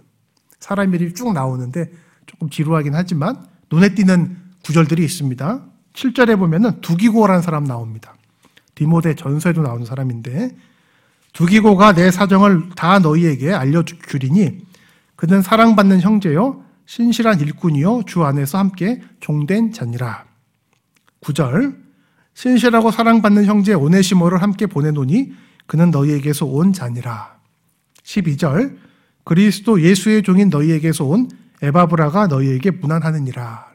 [0.60, 1.90] 사람 이름이 쭉 나오는데
[2.26, 5.64] 조금 지루하긴 하지만 눈에 띄는 구절들이 있습니다.
[5.94, 8.14] 7절에 보면은 두기고라는 사람 나옵니다.
[8.74, 10.56] 디모데 전서에도 나오는 사람인데
[11.38, 14.58] 두기고가 내 사정을 다 너희에게 알려주리니
[15.14, 20.24] 그는 사랑받는 형제요 신실한 일꾼이요 주 안에서 함께 종된 자니라.
[21.20, 21.76] 9절
[22.34, 25.32] 신실하고 사랑받는 형제 오네시모를 함께 보내노니
[25.68, 27.38] 그는 너희에게서 온 자니라.
[28.02, 28.76] 12절
[29.22, 31.28] 그리스도 예수의 종인 너희에게서 온
[31.62, 33.74] 에바브라가 너희에게 무난하느니라.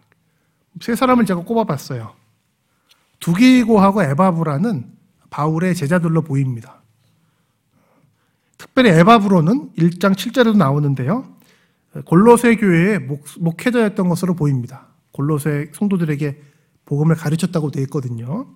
[0.82, 2.14] 세 사람을 제가 꼽아봤어요.
[3.22, 4.92] 두기고하고 에바브라는
[5.30, 6.83] 바울의 제자들로 보입니다.
[8.64, 11.26] 특별히 에바브로는 1장 7절에도 나오는데요.
[12.06, 14.88] 골로새 교회의 목, 회자였던 것으로 보입니다.
[15.12, 16.42] 골로새 성도들에게
[16.86, 18.48] 복음을 가르쳤다고 되어 있거든요.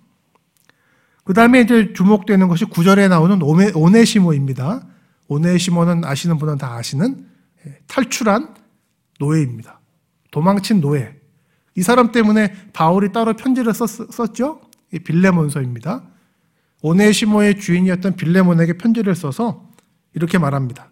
[1.25, 4.87] 그 다음에 이제 주목되는 것이 9절에 나오는 오네, 오네시모입니다.
[5.27, 7.27] 오네시모는 아시는 분은 다 아시는
[7.67, 8.55] 예, 탈출한
[9.19, 9.81] 노예입니다.
[10.31, 11.15] 도망친 노예.
[11.75, 14.61] 이 사람 때문에 바울이 따로 편지를 썼, 죠
[15.03, 16.03] 빌레몬서입니다.
[16.81, 19.66] 오네시모의 주인이었던 빌레몬에게 편지를 써서
[20.17, 20.89] 이렇게 말합니다.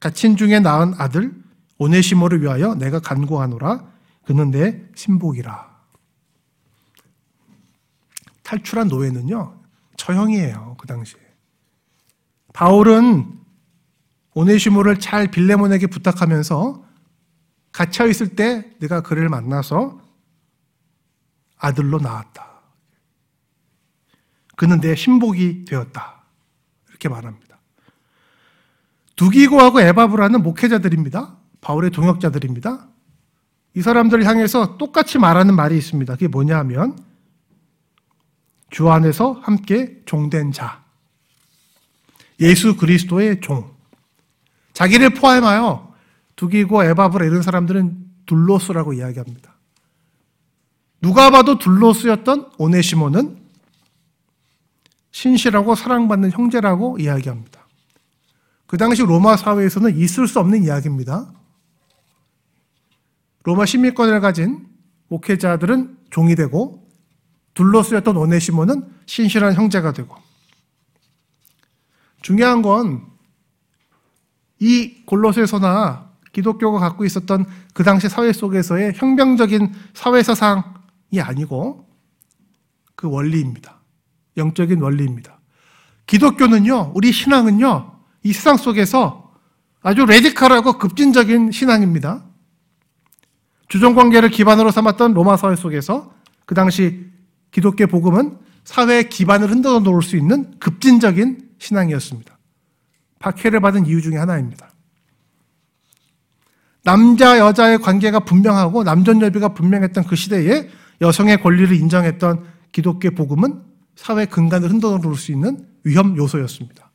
[0.00, 1.32] 갇힌 중에 낳은 아들
[1.78, 3.86] 오네시모를 위하여 내가 간구하노라.
[4.26, 5.78] 그는 내 신복이라.
[8.42, 9.60] 탈출한 노예는요,
[9.96, 11.20] 처형이에요, 그 당시에.
[12.52, 13.38] 바울은
[14.34, 16.84] 오네시모를 잘 빌레몬에게 부탁하면서
[17.70, 20.00] 갇혀 있을 때 내가 그를 만나서
[21.58, 22.48] 아들로 낳았다.
[24.56, 26.24] 그는 내 신복이 되었다.
[26.88, 27.47] 이렇게 말합니다.
[29.18, 31.36] 두기고하고 에바브라는 목회자들입니다.
[31.60, 32.88] 바울의 동역자들입니다.
[33.74, 36.14] 이 사람들을 향해서 똑같이 말하는 말이 있습니다.
[36.14, 36.96] 그게 뭐냐 하면
[38.70, 40.84] 주 안에서 함께 종된 자.
[42.38, 43.74] 예수 그리스도의 종.
[44.72, 45.92] 자기를 포함하여
[46.36, 49.52] 두기고 에바브라 이런 사람들은 둘로스라고 이야기합니다.
[51.00, 53.36] 누가 봐도 둘로스였던 오네시모는
[55.10, 57.57] 신실하고 사랑받는 형제라고 이야기합니다.
[58.68, 61.32] 그 당시 로마 사회에서는 있을 수 없는 이야기입니다.
[63.42, 64.68] 로마 시민권을 가진
[65.08, 66.88] 목회자들은 종이 되고
[67.54, 70.14] 둘러 쓰였던 오네시모는 신실한 형제가 되고
[72.22, 73.18] 중요한 건
[74.60, 81.88] 이 골로새서나 기독교가 갖고 있었던 그 당시 사회 속에서의 혁명적인 사회 사상이 아니고
[82.94, 83.80] 그 원리입니다.
[84.36, 85.38] 영적인 원리입니다.
[86.06, 87.97] 기독교는요, 우리 신앙은요,
[88.28, 89.32] 이 세상 속에서
[89.80, 92.26] 아주 레디컬하고 급진적인 신앙입니다.
[93.68, 96.12] 주종 관계를 기반으로 삼았던 로마 사회 속에서
[96.44, 97.06] 그 당시
[97.50, 102.38] 기독교 복음은 사회의 기반을 흔들어 놓을 수 있는 급진적인 신앙이었습니다.
[103.18, 104.72] 박해를 받은 이유 중에 하나입니다.
[106.84, 110.68] 남자 여자의 관계가 분명하고 남존여비가 분명했던 그 시대에
[111.00, 113.62] 여성의 권리를 인정했던 기독교 복음은
[113.96, 116.87] 사회 근간을 흔들어 놓을 수 있는 위험 요소였습니다.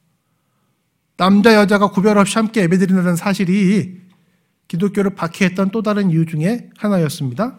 [1.18, 4.02] 남자 여자가 구별 없이 함께 예배드리는 사실이
[4.68, 7.58] 기독교를 박해했던 또 다른 이유 중에 하나였습니다.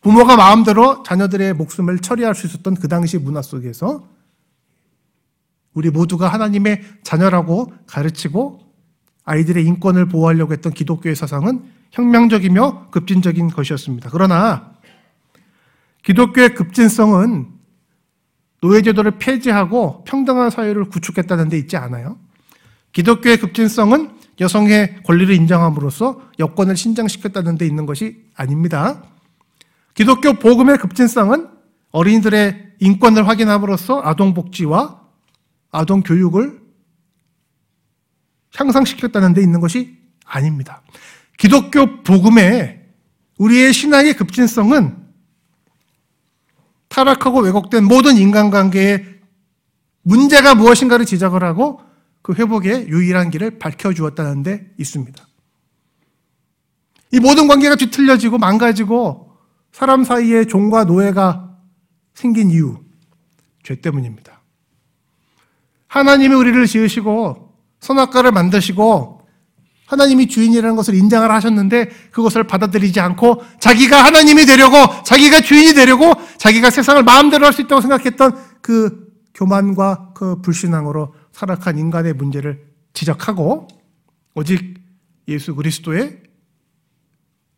[0.00, 4.08] 부모가 마음대로 자녀들의 목숨을 처리할 수 있었던 그 당시 문화 속에서
[5.74, 8.60] 우리 모두가 하나님의 자녀라고 가르치고
[9.24, 14.10] 아이들의 인권을 보호하려고 했던 기독교의 사상은 혁명적이며 급진적인 것이었습니다.
[14.10, 14.72] 그러나
[16.02, 17.48] 기독교의 급진성은
[18.60, 22.18] 노예제도를 폐지하고 평등한 사회를 구축했다는 데 있지 않아요.
[22.92, 29.02] 기독교의 급진성은 여성의 권리를 인정함으로써 여권을 신장시켰다는 데 있는 것이 아닙니다.
[29.94, 31.48] 기독교 복음의 급진성은
[31.90, 35.00] 어린이들의 인권을 확인함으로써 아동복지와
[35.70, 36.60] 아동교육을
[38.54, 40.82] 향상시켰다는 데 있는 것이 아닙니다.
[41.38, 42.80] 기독교 복음의
[43.38, 45.02] 우리의 신앙의 급진성은
[46.88, 49.20] 타락하고 왜곡된 모든 인간관계의
[50.02, 51.80] 문제가 무엇인가를 지적을 하고
[52.22, 55.26] 그 회복의 유일한 길을 밝혀주었다는 데 있습니다.
[57.12, 59.32] 이 모든 관계가 뒤틀려지고 망가지고
[59.72, 61.56] 사람 사이에 종과 노예가
[62.14, 62.78] 생긴 이유,
[63.62, 64.40] 죄 때문입니다.
[65.88, 69.20] 하나님이 우리를 지으시고 선악과를 만드시고
[69.86, 76.70] 하나님이 주인이라는 것을 인정을 하셨는데 그것을 받아들이지 않고 자기가 하나님이 되려고 자기가 주인이 되려고 자기가
[76.70, 83.68] 세상을 마음대로 할 수 있다고 생각했던 그 교만과 그 불신앙으로 타락한 인간의 문제를 지적하고
[84.34, 84.80] 오직
[85.28, 86.22] 예수 그리스도의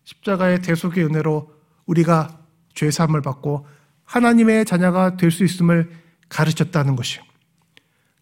[0.05, 1.53] 십자가의 대속의 은혜로
[1.87, 2.41] 우리가
[2.75, 3.67] 죄 사함을 받고
[4.05, 5.91] 하나님의 자녀가 될 수 있음을
[6.29, 7.21] 가르쳤다는 것이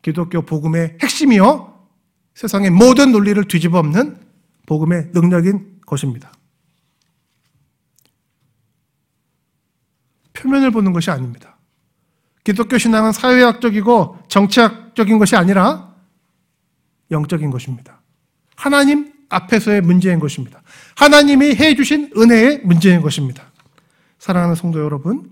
[0.02, 1.72] 기독교 복음의 핵심이요
[2.34, 4.18] 세상의 모든 논리를 뒤집어 엎는
[4.66, 6.32] 복음의 능력인 것입니다.
[10.32, 11.58] 표면을 보는 것이 아닙니다.
[12.44, 15.94] 기독교 신앙은 사회학적이고 정치학 적인 것이 아니라
[17.10, 18.00] 영적인 것입니다.
[18.56, 20.62] 하나님 앞에서의 문제인 것입니다.
[20.96, 23.44] 하나님이 해 주신 은혜의 문제인 것입니다.
[24.18, 25.30] 사랑하는 성도 여러분,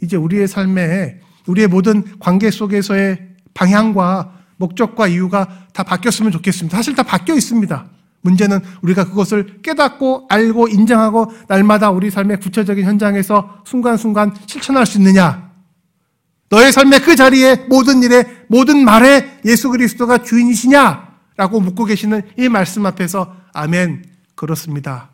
[0.00, 6.76] 이제 우리의 삶에 우리의 모든 관계 속에서의 방향과 목적과 이유가 다 바뀌었으면 좋겠습니다.
[6.76, 7.86] 사실 다 바뀌어 있습니다.
[8.22, 15.49] 문제는 우리가 그것을 깨닫고 알고 인정하고 날마다 우리 삶의 구체적인 현장에서 순간순간 실천할 수 있느냐.
[16.50, 21.10] 너의 삶의 그 자리에 모든 일에 모든 말에 예수 그리스도가 주인이시냐?
[21.36, 25.10] 라고 묻고 계시는 이 말씀 앞에서 아멘 그렇습니다.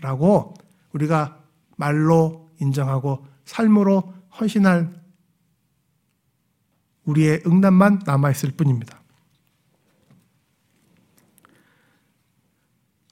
[0.00, 0.54] 라고
[0.92, 1.38] 우리가
[1.76, 4.90] 말로 인정하고 삶으로 헌신할
[7.04, 8.98] 우리의 응답만 남아있을 뿐입니다.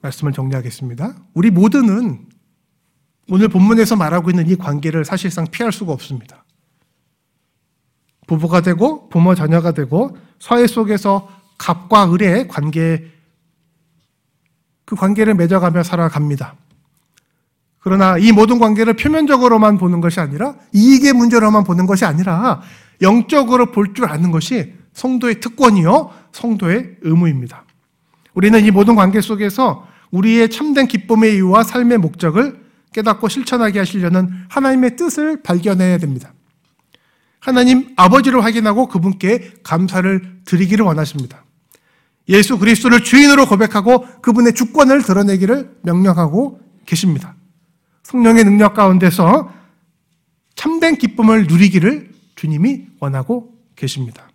[0.00, 1.14] 말씀을 정리하겠습니다.
[1.34, 2.26] 우리 모두는
[3.28, 6.44] 오늘 본문에서 말하고 있는 이 관계를 사실상 피할 수가 없습니다.
[8.28, 13.10] 부부가 되고 부모 자녀가 되고 사회 속에서 갑과 을의 관계
[14.84, 16.54] 그 관계를 맺어가며 살아갑니다.
[17.80, 22.60] 그러나 이 모든 관계를 표면적으로만 보는 것이 아니라 이익의 문제로만 보는 것이 아니라
[23.02, 27.64] 영적으로 볼 줄 아는 것이 성도의 특권이요 성도의 의무입니다.
[28.34, 32.60] 우리는 이 모든 관계 속에서 우리의 참된 기쁨의 이유와 삶의 목적을
[32.92, 36.32] 깨닫고 실천하게 하시려는 하나님의 뜻을 발견해야 됩니다.
[37.40, 41.44] 하나님 아버지를 확인하고 그분께 감사를 드리기를 원하십니다.
[42.28, 47.34] 예수 그리스도를 주인으로 고백하고 그분의 주권을 드러내기를 명령하고 계십니다.
[48.02, 49.52] 성령의 능력 가운데서
[50.54, 54.28] 참된 기쁨을 누리기를 주님이 원하고 계십니다.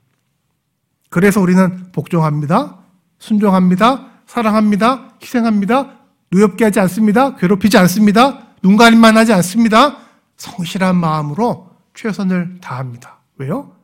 [1.10, 2.80] 그래서 우리는 복종합니다.
[3.20, 4.10] 순종합니다.
[4.26, 5.16] 사랑합니다.
[5.22, 6.00] 희생합니다.
[6.32, 7.36] 누엽게 하지 않습니다.
[7.36, 8.48] 괴롭히지 않습니다.
[8.62, 9.98] 눈 가림만 하지 않습니다.
[10.38, 13.20] 성실한 마음으로 최선을 다합니다.
[13.38, 13.76] 왜요?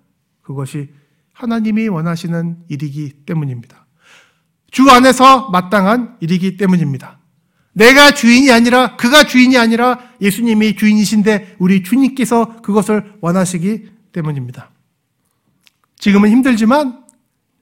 [0.42, 0.90] 그것이
[1.34, 3.86] 하나님이 원하시는 일이기 때문입니다.
[4.72, 7.20] 주 안에서 마땅한 일이기 때문입니다.
[7.74, 14.70] 내가 주인이 아니라 그가 주인이 아니라 예수님이 주인이신데 우리 주님께서 그것을 원하시기 때문입니다.
[15.98, 17.06] 지금은 힘들지만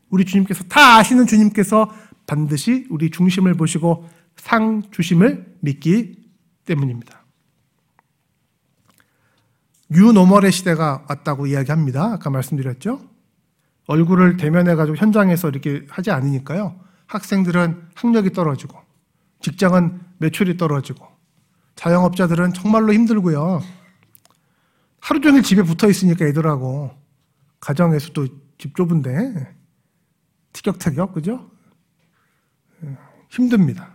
[0.09, 1.91] 우리 주님께서 다 아시는 주님께서
[2.25, 6.15] 반드시 우리 중심을 보시고 상 주심을 믿기
[6.65, 7.16] 때문입니다.
[9.89, 12.13] 뉴노멀의 시대가 왔다고 이야기합니다.
[12.13, 13.01] 아까 말씀드렸죠?
[13.87, 16.79] 얼굴을 대면해가지고 현장에서 이렇게 하지 않으니까요.
[17.07, 18.77] 학생들은 학력이 떨어지고,
[19.41, 21.07] 직장은 매출이 떨어지고,
[21.75, 23.61] 자영업자들은 정말로 힘들고요.
[24.99, 26.91] 하루 종일 집에 붙어 있으니까 애들하고,
[27.61, 29.55] 가정에서 또집 좁은데,
[30.51, 31.49] 티격태격, 그죠?
[33.29, 33.93] 힘듭니다.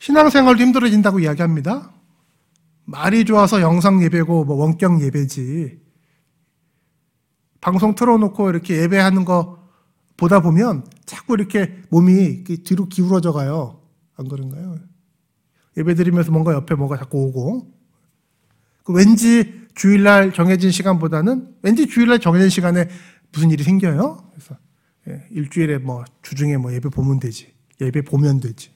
[0.00, 1.92] 신앙생활도 힘들어진다고 이야기합니다.
[2.88, 5.78] 말이 좋아서 영상 예배고 뭐 원격 예배지.
[7.60, 9.68] 방송 틀어놓고 이렇게 예배하는 거
[10.16, 13.82] 보다 보면 자꾸 이렇게 몸이 뒤로 기울어져 가요.
[14.16, 14.76] 안 그런가요?
[15.76, 17.70] 예배 드리면서 뭔가 옆에 뭐가 자꾸 오고.
[18.84, 22.88] 그 왠지 주일날 정해진 시간보다는 왠지 주일날 정해진 시간에
[23.32, 24.30] 무슨 일이 생겨요.
[24.30, 24.56] 그래서
[25.08, 27.52] 예, 일주일에 뭐 주중에 뭐 예배 보면 되지.
[27.82, 28.70] 예배 보면 되지.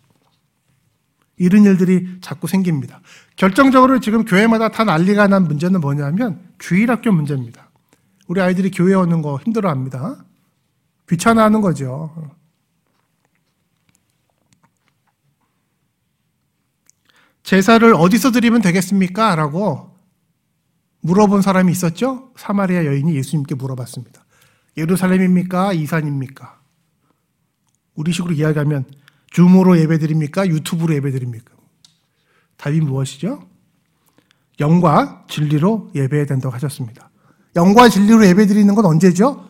[1.37, 3.01] 이런 일들이 자꾸 생깁니다.
[3.37, 7.70] 결정적으로 지금 교회마다 다 난리가 난 문제는 뭐냐면 주일학교 문제입니다.
[8.28, 10.24] 우리 아이들이 교회 오는 거 힘들어 합니다.
[11.09, 12.12] 귀찮아 하는 거죠.
[17.43, 19.35] 제사를 어디서 드리면 되겠습니까?
[19.35, 19.93] 라고
[21.01, 22.33] 물어본 사람이 있었죠?
[22.37, 24.24] 사마리아 여인이 예수님께 물어봤습니다.
[24.76, 25.72] 예루살렘입니까?
[25.72, 26.61] 이산입니까?
[27.95, 28.87] 우리식으로 이야기하면
[29.33, 30.47] 줌으로 예배드립니까?
[30.47, 31.53] 유튜브로 예배드립니까?
[32.57, 33.49] 답이 무엇이죠?
[34.61, 37.11] 영과 진리로 예배해야 된다고 하셨습니다.
[37.57, 39.49] 영과 진리로 예배드리는 건 언제죠?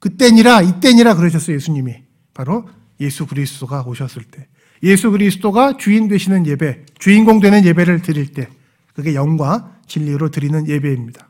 [0.00, 2.02] 그때니라 이때니라 그러셨어요 예수님이.
[2.34, 2.68] 바로
[3.00, 4.48] 예수 그리스도가 오셨을 때.
[4.82, 8.48] 예수 그리스도가 주인 되시는 예배, 주인공 되는 예배를 드릴 때
[8.94, 11.29] 그게 영과 진리로 드리는 예배입니다.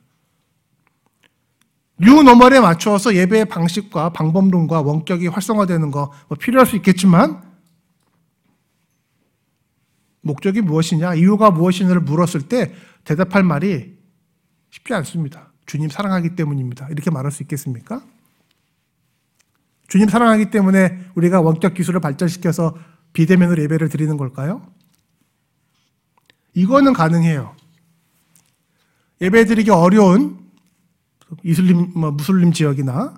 [2.00, 7.42] 뉴노멀에 맞추어서 예배의 방식과 방법론과 원격이 활성화되는 거 뭐 필요할 수 있겠지만
[10.22, 12.74] 목적이 무엇이냐, 이유가 무엇이냐를 물었을 때
[13.04, 13.98] 대답할 말이
[14.70, 15.52] 쉽지 않습니다.
[15.66, 16.88] 주님 사랑하기 때문입니다.
[16.88, 18.02] 이렇게 말할 수 있겠습니까?
[19.88, 22.76] 주님 사랑하기 때문에 우리가 원격 기술을 발전시켜서
[23.12, 24.66] 비대면으로 예배를 드리는 걸까요?
[26.54, 27.56] 이거는 가능해요.
[29.20, 30.49] 예배 드리기 어려운
[31.42, 33.14] 이슬림, 뭐, 무슬림 지역이나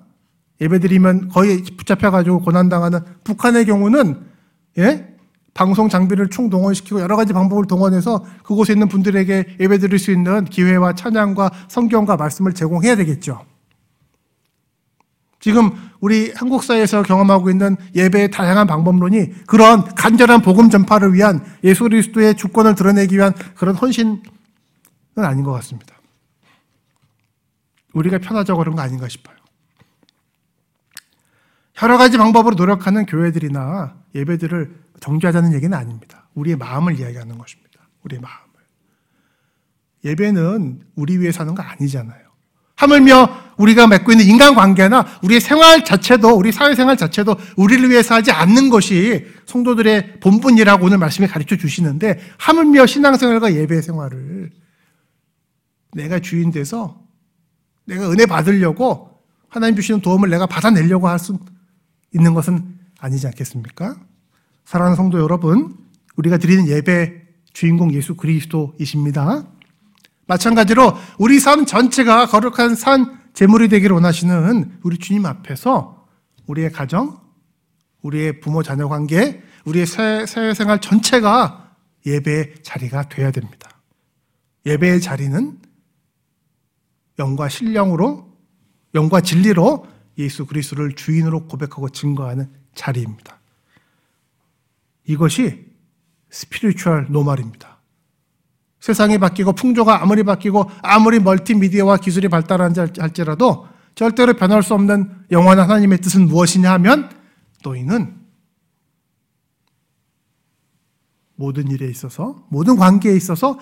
[0.61, 4.21] 예배드리면 거의 붙잡혀가지고 고난당하는 북한의 경우는,
[4.77, 5.13] 예?
[5.53, 11.51] 방송 장비를 총동원시키고 여러 가지 방법을 동원해서 그곳에 있는 분들에게 예배드릴 수 있는 기회와 찬양과
[11.67, 13.45] 성경과 말씀을 제공해야 되겠죠.
[15.39, 21.83] 지금 우리 한국 사회에서 경험하고 있는 예배의 다양한 방법론이 그런 간절한 복음 전파를 위한 예수
[21.83, 24.21] 그리스도의 주권을 드러내기 위한 그런 헌신은
[25.17, 25.92] 아닌 것 같습니다.
[27.93, 29.35] 우리가 편하자고 그런 거 아닌가 싶어요.
[31.81, 36.29] 여러 가지 방법으로 노력하는 교회들이나 예배들을 정죄하자는 얘기는 아닙니다.
[36.33, 37.79] 우리의 마음을 이야기하는 것입니다.
[38.03, 38.43] 우리의 마음을.
[40.05, 42.23] 예배는 우리 위해 사는 거 아니잖아요.
[42.75, 48.69] 하물며 우리가 맺고 있는 인간관계나 우리의 생활 자체도 우리 사회생활 자체도 우리를 위해서 하지 않는
[48.69, 54.51] 것이 성도들의 본분이라고 오늘 말씀에 가르쳐 주시는데 하물며 신앙생활과 예배 생활을
[55.91, 57.02] 내가 주인 돼서
[57.85, 59.19] 내가 은혜 받으려고
[59.49, 61.37] 하나님 주시는 도움을 내가 받아내려고 할 수
[62.15, 63.95] 있는 것은 아니지 않겠습니까?
[64.65, 65.75] 사랑하는 성도 여러분,
[66.15, 67.21] 우리가 드리는 예배
[67.53, 69.45] 주인공 예수 그리스도이십니다.
[70.27, 76.05] 마찬가지로 우리 삶 전체가 거룩한 산 제물이 되기를 원하시는 우리 주님 앞에서
[76.47, 77.19] 우리의 가정,
[78.03, 81.71] 우리의 부모 자녀 관계, 우리의 사회생활 전체가
[82.05, 83.69] 예배의 자리가 되어야 됩니다.
[84.65, 85.57] 예배의 자리는
[87.19, 88.31] 영과 신령으로,
[88.95, 89.87] 영과 진리로
[90.17, 93.39] 예수 그리스도를 주인으로 고백하고 증거하는 자리입니다.
[95.05, 95.65] 이것이
[96.29, 97.79] spiritual normal입니다.
[98.79, 105.69] 세상이 바뀌고 풍조가 아무리 바뀌고 아무리 멀티미디어와 기술이 발달한다 할지라도 절대로 변할 수 없는 영원한
[105.69, 107.09] 하나님의 뜻은 무엇이냐 하면
[107.63, 108.19] 너희는
[111.35, 113.59] 모든 일에 있어서 모든 관계에 있어서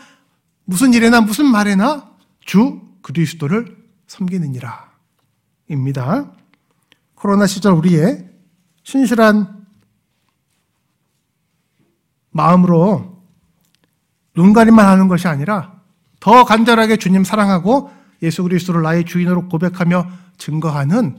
[0.66, 2.12] 무슨 일에나 무슨 말에나
[2.46, 3.78] 주 그리스도를
[4.08, 4.92] 섬기느니라
[5.70, 6.32] 입니다.
[7.16, 8.30] 코로나 시절 우리의
[8.84, 9.66] 신실한
[12.32, 13.22] 마음으로
[14.36, 15.82] 눈가림만 하는 것이 아니라
[16.20, 17.92] 더 간절하게 주님 사랑하고
[18.22, 21.18] 예수 그리스도를 나의 주인으로 고백하며 증거하는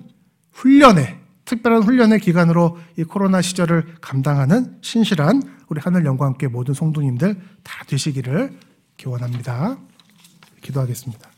[0.53, 7.41] 훈련의 특별한 훈련의 기간으로 이 코로나 시절을 감당하는 신실한 우리 하늘 영광 함께 모든 성도님들
[7.63, 8.59] 다 되시기를
[8.97, 9.77] 기원합니다.
[10.61, 11.29] 기도하겠습니다.